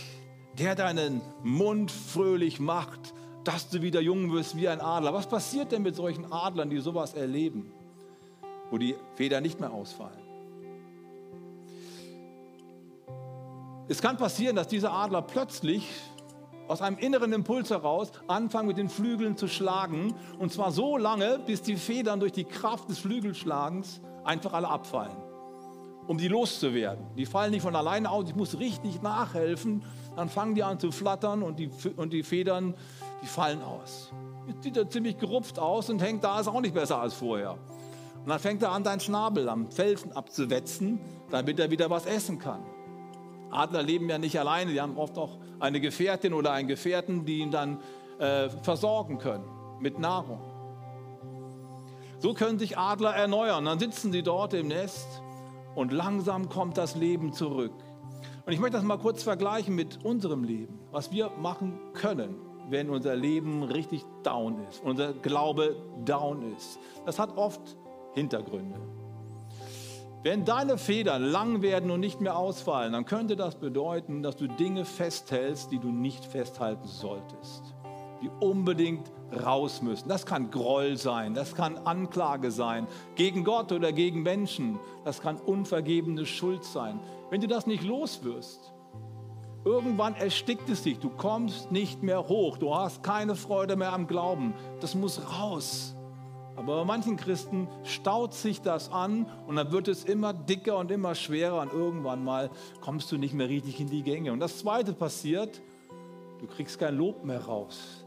Der 0.60 0.76
deinen 0.76 1.22
Mund 1.42 1.90
fröhlich 1.90 2.60
macht, 2.60 3.14
dass 3.46 3.70
du 3.70 3.82
wieder 3.82 4.02
jung 4.02 4.34
wirst 4.34 4.58
wie 4.58 4.68
ein 4.68 4.82
Adler. 4.82 5.14
Was 5.14 5.28
passiert 5.28 5.72
denn 5.72 5.84
mit 5.84 5.96
solchen 5.96 6.30
Adlern, 6.30 6.70
die 6.70 6.80
sowas 6.80 7.14
erleben, 7.14 7.72
wo 8.70 8.78
die 8.78 8.96
Federn 9.16 9.44
nicht 9.44 9.62
mehr 9.62 9.72
ausfallen? 9.72 10.20
Es 13.92 14.02
kann 14.02 14.16
passieren, 14.16 14.56
dass 14.56 14.70
dieser 14.70 14.94
Adler 14.94 15.22
plötzlich 15.22 15.86
aus 16.70 16.82
einem 16.82 16.98
inneren 16.98 17.34
Impuls 17.34 17.72
heraus 17.72 18.14
anfangen 18.26 18.70
mit 18.70 18.78
den 18.78 18.88
Flügeln 18.88 19.36
zu 19.36 19.50
schlagen. 19.50 20.16
Und 20.40 20.54
zwar 20.54 20.72
so 20.72 20.96
lange, 20.96 21.40
bis 21.46 21.62
die 21.62 21.76
Federn 21.76 22.22
durch 22.22 22.32
die 22.32 22.46
Kraft 22.46 22.88
des 22.88 23.00
Flügelschlagens 23.00 24.00
einfach 24.24 24.54
alle 24.54 24.70
abfallen, 24.70 25.18
um 26.08 26.18
die 26.18 26.30
loszuwerden. 26.30 27.06
Die 27.18 27.26
fallen 27.26 27.52
nicht 27.52 27.64
von 27.64 27.76
alleine 27.76 28.10
aus, 28.10 28.30
ich 28.30 28.36
muss 28.38 28.58
richtig 28.60 29.02
nachhelfen. 29.02 29.84
Dann 30.16 30.30
fangen 30.30 30.56
die 30.56 30.64
an 30.64 30.80
zu 30.80 30.94
flattern 30.94 31.44
und 31.44 31.60
die, 31.60 31.70
und 31.98 32.14
die 32.14 32.24
Federn, 32.24 32.76
die 33.22 33.28
fallen 33.28 33.62
aus. 33.62 34.14
Jetzt 34.48 34.64
sieht 34.64 34.78
er 34.78 34.90
ziemlich 34.90 35.18
gerupft 35.18 35.60
aus 35.60 35.90
und 35.90 36.02
hängt 36.02 36.24
da, 36.24 36.40
ist 36.40 36.48
auch 36.48 36.62
nicht 36.62 36.74
besser 36.74 37.02
als 37.02 37.14
vorher. 37.14 37.58
Und 38.24 38.30
dann 38.30 38.40
fängt 38.40 38.64
er 38.64 38.72
an, 38.72 38.86
seinen 38.86 39.02
Schnabel 39.02 39.50
am 39.50 39.70
Felsen 39.70 40.14
abzuwetzen, 40.14 41.02
damit 41.30 41.60
er 41.60 41.70
wieder 41.70 41.90
was 41.90 42.06
essen 42.06 42.40
kann. 42.40 42.64
Adler 43.52 43.84
leben 43.84 44.10
ja 44.10 44.18
nicht 44.18 44.40
alleine, 44.40 44.72
die 44.72 44.82
haben 44.82 44.98
oft 44.98 45.18
auch 45.18 45.38
eine 45.60 45.80
Gefährtin 45.80 46.34
oder 46.34 46.52
einen 46.52 46.68
Gefährten, 46.68 47.26
die 47.26 47.40
ihn 47.40 47.52
dann 47.52 47.80
äh, 48.20 48.50
versorgen 48.50 49.18
können 49.18 49.46
mit 49.80 50.00
Nahrung. 50.00 50.40
So 52.20 52.34
können 52.34 52.60
sich 52.60 52.78
Adler 52.78 53.16
erneuern. 53.16 53.66
Dann 53.66 53.80
sitzen 53.80 54.12
sie 54.12 54.22
dort 54.22 54.54
im 54.54 54.68
Nest 54.68 55.08
und 55.76 55.92
langsam 55.92 56.50
kommt 56.50 56.78
das 56.78 56.96
Leben 56.96 57.34
zurück. 57.34 57.74
Und 58.46 58.54
ich 58.54 58.60
möchte 58.60 58.78
das 58.78 58.86
mal 58.86 58.98
kurz 58.98 59.24
vergleichen 59.24 59.76
mit 59.76 60.04
unserem 60.06 60.44
Leben, 60.44 60.80
was 60.92 61.12
wir 61.12 61.32
machen 61.32 61.80
können, 61.94 62.36
wenn 62.70 62.90
unser 62.90 63.16
Leben 63.16 63.64
richtig 63.64 64.04
down 64.24 64.64
ist, 64.70 64.84
unser 64.84 65.14
Glaube 65.14 65.76
down 66.06 66.54
ist. 66.56 66.80
Das 67.06 67.20
hat 67.20 67.38
oft 67.38 67.78
Hintergründe. 68.14 68.80
Wenn 70.24 70.46
deine 70.46 70.78
Federn 70.78 71.24
lang 71.24 71.64
werden 71.64 71.90
und 71.90 72.00
nicht 72.00 72.22
mehr 72.22 72.38
ausfallen, 72.38 72.94
dann 72.94 73.06
könnte 73.06 73.36
das 73.36 73.56
bedeuten, 73.56 74.22
dass 74.22 74.36
du 74.36 74.48
Dinge 74.48 74.86
festhältst, 74.86 75.72
die 75.72 75.80
du 75.80 75.88
nicht 75.88 76.24
festhalten 76.26 76.88
solltest, 76.88 77.74
die 78.22 78.30
unbedingt 78.40 79.12
raus 79.44 79.82
müssen. 79.82 80.08
Das 80.10 80.28
kann 80.28 80.52
Groll 80.52 80.96
sein, 80.98 81.34
das 81.34 81.56
kann 81.56 81.76
Anklage 81.76 82.52
sein, 82.52 82.86
gegen 83.16 83.44
Gott 83.44 83.72
oder 83.72 83.92
gegen 83.92 84.22
Menschen, 84.22 84.80
das 85.06 85.22
kann 85.22 85.38
unvergebene 85.38 86.28
Schuld 86.28 86.64
sein. 86.66 87.00
Wenn 87.32 87.42
du 87.42 87.48
das 87.48 87.66
nicht 87.66 87.84
los 87.84 88.24
wirst, 88.24 88.76
irgendwann 89.66 90.14
erstickt 90.14 90.70
es 90.70 90.84
dich, 90.84 91.00
du 91.00 91.10
kommst 91.10 91.72
nicht 91.72 92.04
mehr 92.04 92.28
hoch, 92.28 92.60
du 92.60 92.76
hast 92.76 93.02
keine 93.02 93.34
Freude 93.34 93.76
mehr 93.76 93.92
am 93.92 94.06
Glauben, 94.06 94.54
das 94.82 94.94
muss 94.94 95.20
raus. 95.40 95.96
Aber 96.62 96.78
bei 96.78 96.86
manchen 96.86 97.18
Christen 97.18 97.68
staut 97.84 98.36
sich 98.36 98.62
das 98.62 98.92
an 98.92 99.26
und 99.48 99.56
dann 99.56 99.72
wird 99.72 99.88
es 99.88 100.04
immer 100.04 100.32
dicker 100.32 100.78
und 100.78 100.92
immer 100.92 101.16
schwerer 101.16 101.60
und 101.60 101.74
irgendwann 101.74 102.24
mal 102.24 102.52
kommst 102.82 103.12
du 103.12 103.18
nicht 103.18 103.34
mehr 103.34 103.50
richtig 103.50 103.80
in 103.80 103.90
die 103.90 104.04
Gänge. 104.04 104.32
Und 104.32 104.40
das 104.40 104.60
Zweite 104.60 104.94
passiert, 104.94 105.60
du 106.40 106.46
kriegst 106.46 106.78
kein 106.78 106.96
Lob 106.98 107.24
mehr 107.24 107.44
raus. 107.44 108.06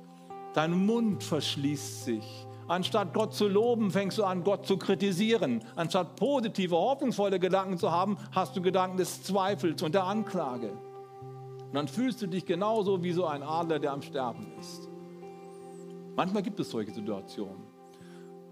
Dein 0.52 0.86
Mund 0.86 1.24
verschließt 1.24 2.04
sich. 2.04 2.46
Anstatt 2.68 3.12
Gott 3.12 3.34
zu 3.34 3.48
loben, 3.48 3.90
fängst 3.90 4.18
du 4.18 4.24
an, 4.24 4.44
Gott 4.44 4.68
zu 4.68 4.76
kritisieren. 4.76 5.64
Anstatt 5.74 6.14
positive, 6.14 6.76
hoffnungsvolle 6.76 7.40
Gedanken 7.40 7.76
zu 7.76 7.90
haben, 7.90 8.16
hast 8.30 8.54
du 8.54 8.62
Gedanken 8.62 8.98
des 8.98 9.24
Zweifels 9.24 9.82
und 9.82 9.96
der 9.96 10.04
Anklage. 10.04 10.70
Und 10.70 11.74
dann 11.74 11.88
fühlst 11.88 12.22
du 12.22 12.28
dich 12.28 12.46
genauso 12.46 13.02
wie 13.02 13.10
so 13.10 13.26
ein 13.26 13.42
Adler, 13.42 13.80
der 13.80 13.92
am 13.92 14.02
Sterben 14.02 14.46
ist. 14.60 14.88
Manchmal 16.14 16.44
gibt 16.44 16.60
es 16.60 16.70
solche 16.70 16.94
Situationen. 16.94 17.73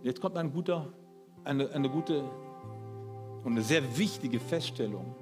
Jetzt 0.03 0.21
kommt 0.21 0.37
ein 0.37 0.53
guter, 0.53 0.93
eine, 1.45 1.71
eine 1.71 1.89
gute 1.89 2.25
und 3.45 3.53
eine 3.53 3.63
sehr 3.63 3.97
wichtige 3.97 4.41
Feststellung. 4.41 5.15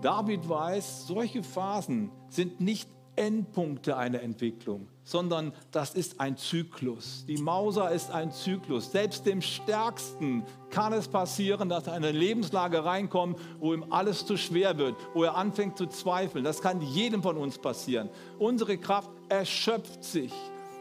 David 0.00 0.48
weiß, 0.48 1.06
solche 1.06 1.42
Phasen 1.42 2.10
sind 2.28 2.60
nicht 2.60 2.88
Endpunkte 3.16 3.96
einer 3.96 4.22
Entwicklung, 4.22 4.88
sondern 5.02 5.52
das 5.72 5.94
ist 5.94 6.20
ein 6.20 6.36
Zyklus. 6.36 7.24
Die 7.26 7.36
Mauser 7.36 7.90
ist 7.90 8.12
ein 8.12 8.30
Zyklus. 8.30 8.92
Selbst 8.92 9.26
dem 9.26 9.42
Stärksten 9.42 10.44
kann 10.70 10.92
es 10.92 11.08
passieren, 11.08 11.68
dass 11.68 11.88
er 11.88 11.96
in 11.96 12.04
eine 12.04 12.16
Lebenslage 12.16 12.84
reinkommt, 12.84 13.38
wo 13.58 13.74
ihm 13.74 13.84
alles 13.90 14.24
zu 14.24 14.36
schwer 14.36 14.78
wird, 14.78 14.94
wo 15.14 15.24
er 15.24 15.36
anfängt 15.36 15.76
zu 15.76 15.86
zweifeln. 15.86 16.44
Das 16.44 16.62
kann 16.62 16.80
jedem 16.80 17.22
von 17.22 17.36
uns 17.36 17.58
passieren. 17.58 18.08
Unsere 18.38 18.78
Kraft 18.78 19.10
erschöpft 19.28 20.04
sich 20.04 20.32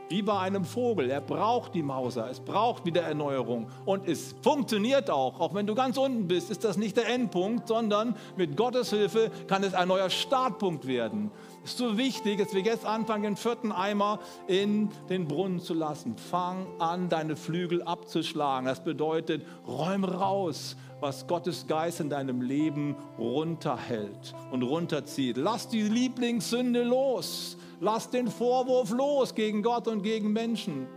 wie 0.10 0.22
bei 0.22 0.40
einem 0.40 0.66
Vogel. 0.66 1.10
Er 1.10 1.22
braucht 1.22 1.74
die 1.74 1.84
Mauser, 1.84 2.30
es 2.30 2.40
braucht 2.40 2.86
wieder 2.86 3.02
Erneuerung. 3.02 3.68
Und 3.86 4.08
es 4.08 4.36
funktioniert 4.42 5.10
auch. 5.10 5.40
Auch 5.40 5.54
wenn 5.54 5.68
du 5.68 5.76
ganz 5.76 5.98
unten 5.98 6.28
bist, 6.28 6.50
ist 6.50 6.64
das 6.64 6.78
nicht 6.78 6.98
der 6.98 7.08
Endpunkt, 7.10 7.68
sondern 7.68 8.16
mit 8.36 8.56
Gottes 8.56 8.90
Hilfe 8.90 9.32
kann 9.48 9.64
es 9.64 9.74
ein 9.74 9.88
neuer 9.88 10.10
Startpunkt 10.10 10.88
werden. 10.88 11.32
Es 11.64 11.72
ist 11.72 11.80
so 11.80 11.98
wichtig, 11.98 12.40
dass 12.40 12.54
wir 12.54 12.62
jetzt 12.62 12.86
anfangen, 12.86 13.24
den 13.24 13.36
vierten 13.36 13.72
Eimer 13.72 14.20
in 14.48 14.90
den 15.10 15.28
Brunnen 15.28 15.60
zu 15.60 15.74
lassen. 15.74 16.16
Fang 16.18 16.66
an, 16.80 17.10
deine 17.10 17.36
Flügel 17.36 17.84
abzuschlagen. 17.84 18.68
Das 18.68 18.84
bedeutet, 18.84 19.46
räume 19.68 20.14
raus, 20.14 20.78
was 21.00 21.28
Gottes 21.28 21.68
Geist 21.68 22.00
in 22.00 22.10
deinem 22.10 22.42
Leben 22.42 22.96
runterhält 23.20 24.34
und 24.52 24.64
runterzieht. 24.64 25.38
Lass 25.38 25.68
die 25.68 25.84
Lieblingssünde 25.84 26.84
los. 26.84 27.58
Lass 27.80 28.10
den 28.10 28.28
Vorwurf 28.28 28.92
los 28.92 29.36
gegen 29.36 29.62
Gott 29.62 29.88
und 29.88 30.02
gegen 30.02 30.34
Menschen. 30.34 30.88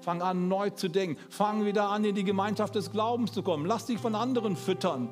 Fang 0.00 0.22
an, 0.22 0.48
neu 0.48 0.70
zu 0.70 0.88
denken. 0.88 1.20
Fang 1.28 1.64
wieder 1.64 1.88
an, 1.88 2.04
in 2.04 2.14
die 2.14 2.24
Gemeinschaft 2.24 2.74
des 2.74 2.90
Glaubens 2.90 3.32
zu 3.32 3.42
kommen. 3.42 3.66
Lass 3.66 3.86
dich 3.86 3.98
von 3.98 4.14
anderen 4.14 4.56
füttern, 4.56 5.08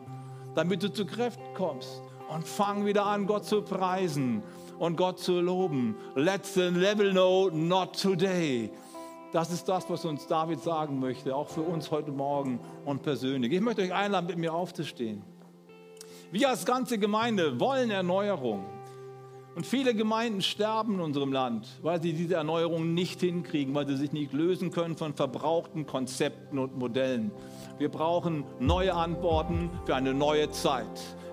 damit 0.54 0.82
du 0.82 0.92
zu 0.92 1.06
Kräften 1.06 1.54
kommst. 1.54 2.02
Und 2.28 2.46
fang 2.46 2.84
wieder 2.84 3.06
an, 3.06 3.26
Gott 3.26 3.44
zu 3.44 3.62
preisen 3.62 4.42
und 4.78 4.96
Gott 4.96 5.18
zu 5.18 5.40
loben. 5.40 5.96
Let's 6.14 6.54
the 6.54 6.68
level 6.68 7.12
know, 7.12 7.50
not 7.50 8.00
today. 8.00 8.70
Das 9.32 9.50
ist 9.50 9.68
das, 9.68 9.88
was 9.90 10.04
uns 10.04 10.26
David 10.26 10.62
sagen 10.62 10.98
möchte, 11.00 11.34
auch 11.36 11.48
für 11.48 11.60
uns 11.60 11.90
heute 11.90 12.10
Morgen 12.10 12.60
und 12.84 13.02
persönlich. 13.02 13.52
Ich 13.52 13.60
möchte 13.60 13.82
euch 13.82 13.92
einladen, 13.92 14.26
mit 14.26 14.38
mir 14.38 14.54
aufzustehen. 14.54 15.22
Wir 16.30 16.48
als 16.48 16.64
ganze 16.64 16.98
Gemeinde 16.98 17.58
wollen 17.60 17.90
Erneuerung. 17.90 18.64
Und 19.58 19.66
viele 19.66 19.92
Gemeinden 19.92 20.40
sterben 20.40 20.94
in 20.94 21.00
unserem 21.00 21.32
Land, 21.32 21.66
weil 21.82 22.00
sie 22.00 22.12
diese 22.12 22.36
Erneuerung 22.36 22.94
nicht 22.94 23.18
hinkriegen, 23.18 23.74
weil 23.74 23.88
sie 23.88 23.96
sich 23.96 24.12
nicht 24.12 24.32
lösen 24.32 24.70
können 24.70 24.96
von 24.96 25.14
verbrauchten 25.14 25.84
Konzepten 25.84 26.60
und 26.60 26.78
Modellen. 26.78 27.32
Wir 27.76 27.88
brauchen 27.88 28.44
neue 28.60 28.94
Antworten 28.94 29.68
für 29.84 29.96
eine 29.96 30.14
neue 30.14 30.48
Zeit. 30.52 30.86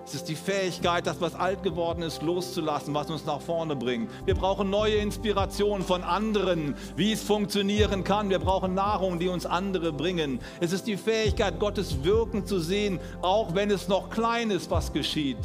Es 0.04 0.16
ist 0.16 0.24
die 0.24 0.34
Fähigkeit, 0.34 1.06
das, 1.06 1.20
was 1.20 1.36
alt 1.36 1.62
geworden 1.62 2.02
ist, 2.02 2.20
loszulassen, 2.20 2.94
was 2.94 3.08
uns 3.10 3.24
nach 3.26 3.40
vorne 3.40 3.76
bringt. 3.76 4.10
Wir 4.24 4.34
brauchen 4.34 4.70
neue 4.70 4.96
Inspirationen 4.96 5.86
von 5.86 6.02
anderen, 6.02 6.74
wie 6.96 7.12
es 7.12 7.22
funktionieren 7.22 8.02
kann. 8.02 8.28
Wir 8.28 8.40
brauchen 8.40 8.74
Nahrung, 8.74 9.20
die 9.20 9.28
uns 9.28 9.46
andere 9.46 9.92
bringen. 9.92 10.40
Es 10.58 10.72
ist 10.72 10.88
die 10.88 10.96
Fähigkeit, 10.96 11.60
Gottes 11.60 12.02
Wirken 12.02 12.44
zu 12.44 12.58
sehen, 12.58 12.98
auch 13.22 13.54
wenn 13.54 13.70
es 13.70 13.86
noch 13.86 14.10
klein 14.10 14.50
ist, 14.50 14.68
was 14.68 14.92
geschieht. 14.92 15.38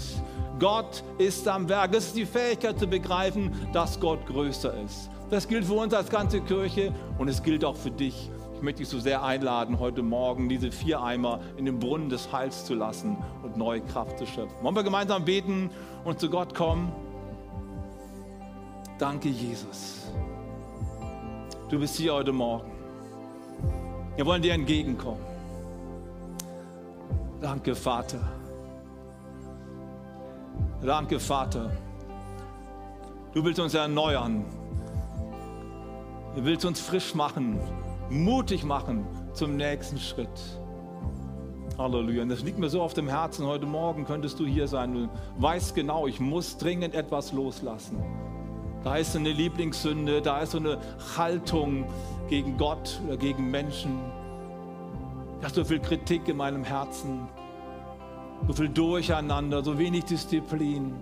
Gott 0.61 1.03
ist 1.17 1.45
am 1.47 1.67
Werk. 1.67 1.93
Es 1.93 2.07
ist 2.07 2.15
die 2.15 2.25
Fähigkeit 2.25 2.79
zu 2.79 2.87
begreifen, 2.87 3.51
dass 3.73 3.99
Gott 3.99 4.25
größer 4.27 4.73
ist. 4.85 5.09
Das 5.29 5.47
gilt 5.47 5.65
für 5.65 5.73
uns 5.73 5.93
als 5.93 6.09
ganze 6.09 6.39
Kirche 6.39 6.93
und 7.17 7.27
es 7.27 7.43
gilt 7.43 7.65
auch 7.65 7.75
für 7.75 7.91
dich 7.91 8.29
ich 8.61 8.63
möchte 8.63 8.83
dich 8.83 8.89
so 8.89 8.99
sehr 8.99 9.23
einladen, 9.23 9.79
heute 9.79 10.03
Morgen 10.03 10.47
diese 10.47 10.71
vier 10.71 11.01
Eimer 11.01 11.39
in 11.57 11.65
den 11.65 11.79
Brunnen 11.79 12.09
des 12.09 12.31
Heils 12.31 12.63
zu 12.63 12.75
lassen 12.75 13.17
und 13.41 13.57
neue 13.57 13.81
Kraft 13.81 14.19
zu 14.19 14.27
schöpfen. 14.27 14.55
Wollen 14.61 14.75
wir 14.75 14.83
gemeinsam 14.83 15.25
beten 15.25 15.71
und 16.03 16.19
zu 16.19 16.29
Gott 16.29 16.53
kommen? 16.53 16.91
Danke, 18.99 19.29
Jesus. 19.29 20.11
Du 21.71 21.79
bist 21.79 21.95
hier 21.95 22.13
heute 22.13 22.31
Morgen. 22.31 22.71
Wir 24.15 24.27
wollen 24.27 24.43
dir 24.43 24.53
entgegenkommen. 24.53 25.25
Danke, 27.41 27.73
Vater. 27.73 28.40
Danke, 30.83 31.19
Vater. 31.19 31.71
Du 33.33 33.43
willst 33.43 33.59
uns 33.59 33.73
erneuern. 33.73 34.45
Du 36.35 36.43
willst 36.43 36.65
uns 36.65 36.79
frisch 36.79 37.13
machen 37.15 37.59
mutig 38.11 38.63
machen 38.63 39.05
zum 39.33 39.55
nächsten 39.55 39.97
Schritt. 39.97 40.29
Halleluja. 41.77 42.23
Und 42.23 42.29
das 42.29 42.43
liegt 42.43 42.59
mir 42.59 42.69
so 42.69 42.81
auf 42.81 42.93
dem 42.93 43.07
Herzen. 43.07 43.45
Heute 43.47 43.65
Morgen 43.65 44.05
könntest 44.05 44.39
du 44.39 44.45
hier 44.45 44.67
sein. 44.67 44.93
Du 44.93 45.09
weißt 45.37 45.73
genau, 45.73 46.07
ich 46.07 46.19
muss 46.19 46.57
dringend 46.57 46.93
etwas 46.93 47.31
loslassen. 47.31 48.03
Da 48.83 48.97
ist 48.97 49.13
so 49.13 49.19
eine 49.19 49.31
Lieblingssünde, 49.31 50.21
da 50.21 50.41
ist 50.41 50.51
so 50.51 50.57
eine 50.57 50.79
Haltung 51.15 51.85
gegen 52.29 52.57
Gott 52.57 52.99
oder 53.07 53.15
gegen 53.15 53.49
Menschen. 53.49 53.99
Da 55.39 55.47
ist 55.47 55.55
so 55.55 55.63
viel 55.63 55.79
Kritik 55.79 56.27
in 56.27 56.37
meinem 56.37 56.63
Herzen, 56.63 57.27
so 58.47 58.53
viel 58.53 58.69
Durcheinander, 58.69 59.63
so 59.63 59.77
wenig 59.77 60.05
Disziplin. 60.05 60.93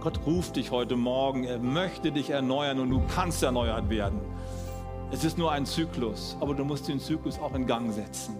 Gott 0.00 0.20
ruft 0.26 0.56
dich 0.56 0.70
heute 0.70 0.96
Morgen, 0.96 1.44
er 1.44 1.58
möchte 1.58 2.12
dich 2.12 2.30
erneuern 2.30 2.78
und 2.78 2.90
du 2.90 3.02
kannst 3.14 3.42
erneuert 3.42 3.90
werden. 3.90 4.20
Es 5.10 5.24
ist 5.24 5.38
nur 5.38 5.50
ein 5.50 5.66
Zyklus, 5.66 6.36
aber 6.40 6.54
du 6.54 6.64
musst 6.64 6.86
den 6.88 7.00
Zyklus 7.00 7.38
auch 7.40 7.54
in 7.54 7.66
Gang 7.66 7.92
setzen. 7.92 8.36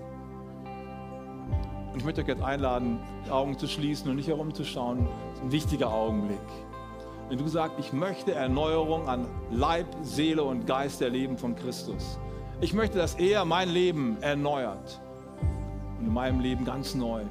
Und 1.92 1.98
ich 1.98 2.04
möchte 2.04 2.20
euch 2.20 2.28
jetzt 2.28 2.42
einladen, 2.42 3.00
die 3.26 3.30
Augen 3.30 3.58
zu 3.58 3.66
schließen 3.66 4.08
und 4.08 4.16
nicht 4.16 4.28
herumzuschauen. 4.28 5.08
Das 5.30 5.38
ist 5.38 5.44
ein 5.44 5.52
wichtiger 5.52 5.92
Augenblick. 5.92 6.38
Wenn 7.28 7.38
du 7.38 7.48
sagst, 7.48 7.78
ich 7.78 7.92
möchte 7.92 8.34
Erneuerung 8.34 9.08
an 9.08 9.26
Leib, 9.50 9.86
Seele 10.02 10.44
und 10.44 10.66
Geist 10.66 11.02
erleben 11.02 11.36
von 11.36 11.56
Christus. 11.56 12.18
Ich 12.60 12.72
möchte, 12.72 12.98
dass 12.98 13.16
er 13.16 13.44
mein 13.44 13.68
Leben 13.68 14.16
erneuert 14.20 15.00
und 15.98 16.06
in 16.06 16.12
meinem 16.12 16.40
Leben 16.40 16.64
ganz 16.64 16.94
neu 16.94 17.24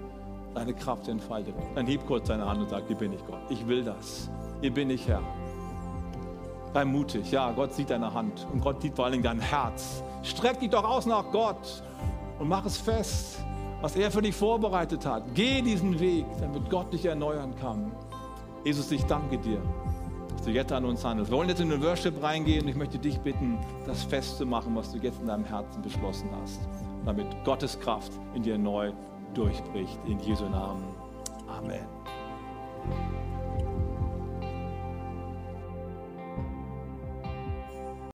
seine 0.58 0.74
Kraft 0.74 1.08
entfaltet. 1.08 1.54
Dann 1.76 1.86
heb 1.86 2.08
kurz 2.08 2.28
deine 2.28 2.48
Hand 2.48 2.62
und 2.62 2.70
sag, 2.70 2.88
hier 2.88 2.96
bin 2.96 3.14
ich 3.14 3.24
Gott. 3.28 3.40
Ich 3.50 3.68
will 3.68 3.84
das. 3.84 4.28
Hier 4.62 4.74
bin 4.74 4.90
ich 4.90 5.08
Herr. 5.08 5.22
Sei 6.74 6.84
mutig. 6.84 7.32
Ja, 7.32 7.52
Gott 7.52 7.74
sieht 7.74 7.92
deine 7.92 8.12
Hand 8.12 8.48
und 8.52 8.62
Gott 8.62 8.82
sieht 8.82 8.96
vor 8.96 9.06
allen 9.06 9.12
Dingen 9.12 9.24
dein 9.24 9.40
Herz. 9.40 10.02
Streck 10.24 10.60
dich 10.60 10.72
doch 10.72 10.84
aus 10.84 11.06
nach 11.06 11.32
Gott 11.32 11.84
und 12.40 12.50
mach 12.50 12.66
es 12.66 12.78
fest, 12.78 13.40
was 13.82 13.96
er 13.96 14.10
für 14.10 14.24
dich 14.24 14.36
vorbereitet 14.36 15.06
hat. 15.06 15.24
Geh 15.36 15.62
diesen 15.62 16.00
Weg, 16.00 16.26
damit 16.42 16.68
Gott 16.72 16.92
dich 16.92 17.06
erneuern 17.06 17.54
kann. 17.62 17.92
Jesus, 18.64 18.92
ich 18.92 19.04
danke 19.06 19.38
dir, 19.38 19.62
dass 20.32 20.42
du 20.42 20.52
jetzt 20.52 20.72
an 20.72 20.86
uns 20.86 21.06
handelst. 21.06 21.32
Wir 21.32 21.38
wollen 21.38 21.50
jetzt 21.50 21.62
in 21.62 21.70
den 21.70 21.84
Worship 21.84 22.22
reingehen 22.24 22.64
und 22.64 22.70
ich 22.70 22.76
möchte 22.76 22.98
dich 22.98 23.20
bitten, 23.20 23.60
das 23.86 24.04
festzumachen, 24.04 24.76
was 24.76 24.92
du 24.92 24.98
jetzt 24.98 25.22
in 25.22 25.28
deinem 25.28 25.46
Herzen 25.46 25.84
beschlossen 25.84 26.30
hast, 26.42 26.62
damit 27.06 27.28
Gottes 27.46 27.80
Kraft 27.80 28.12
in 28.34 28.42
dir 28.42 28.58
neu 28.58 28.92
durchbricht. 29.38 30.00
In 30.06 30.20
Jesu 30.20 30.50
Namen. 30.50 30.84
Amen. 31.48 31.86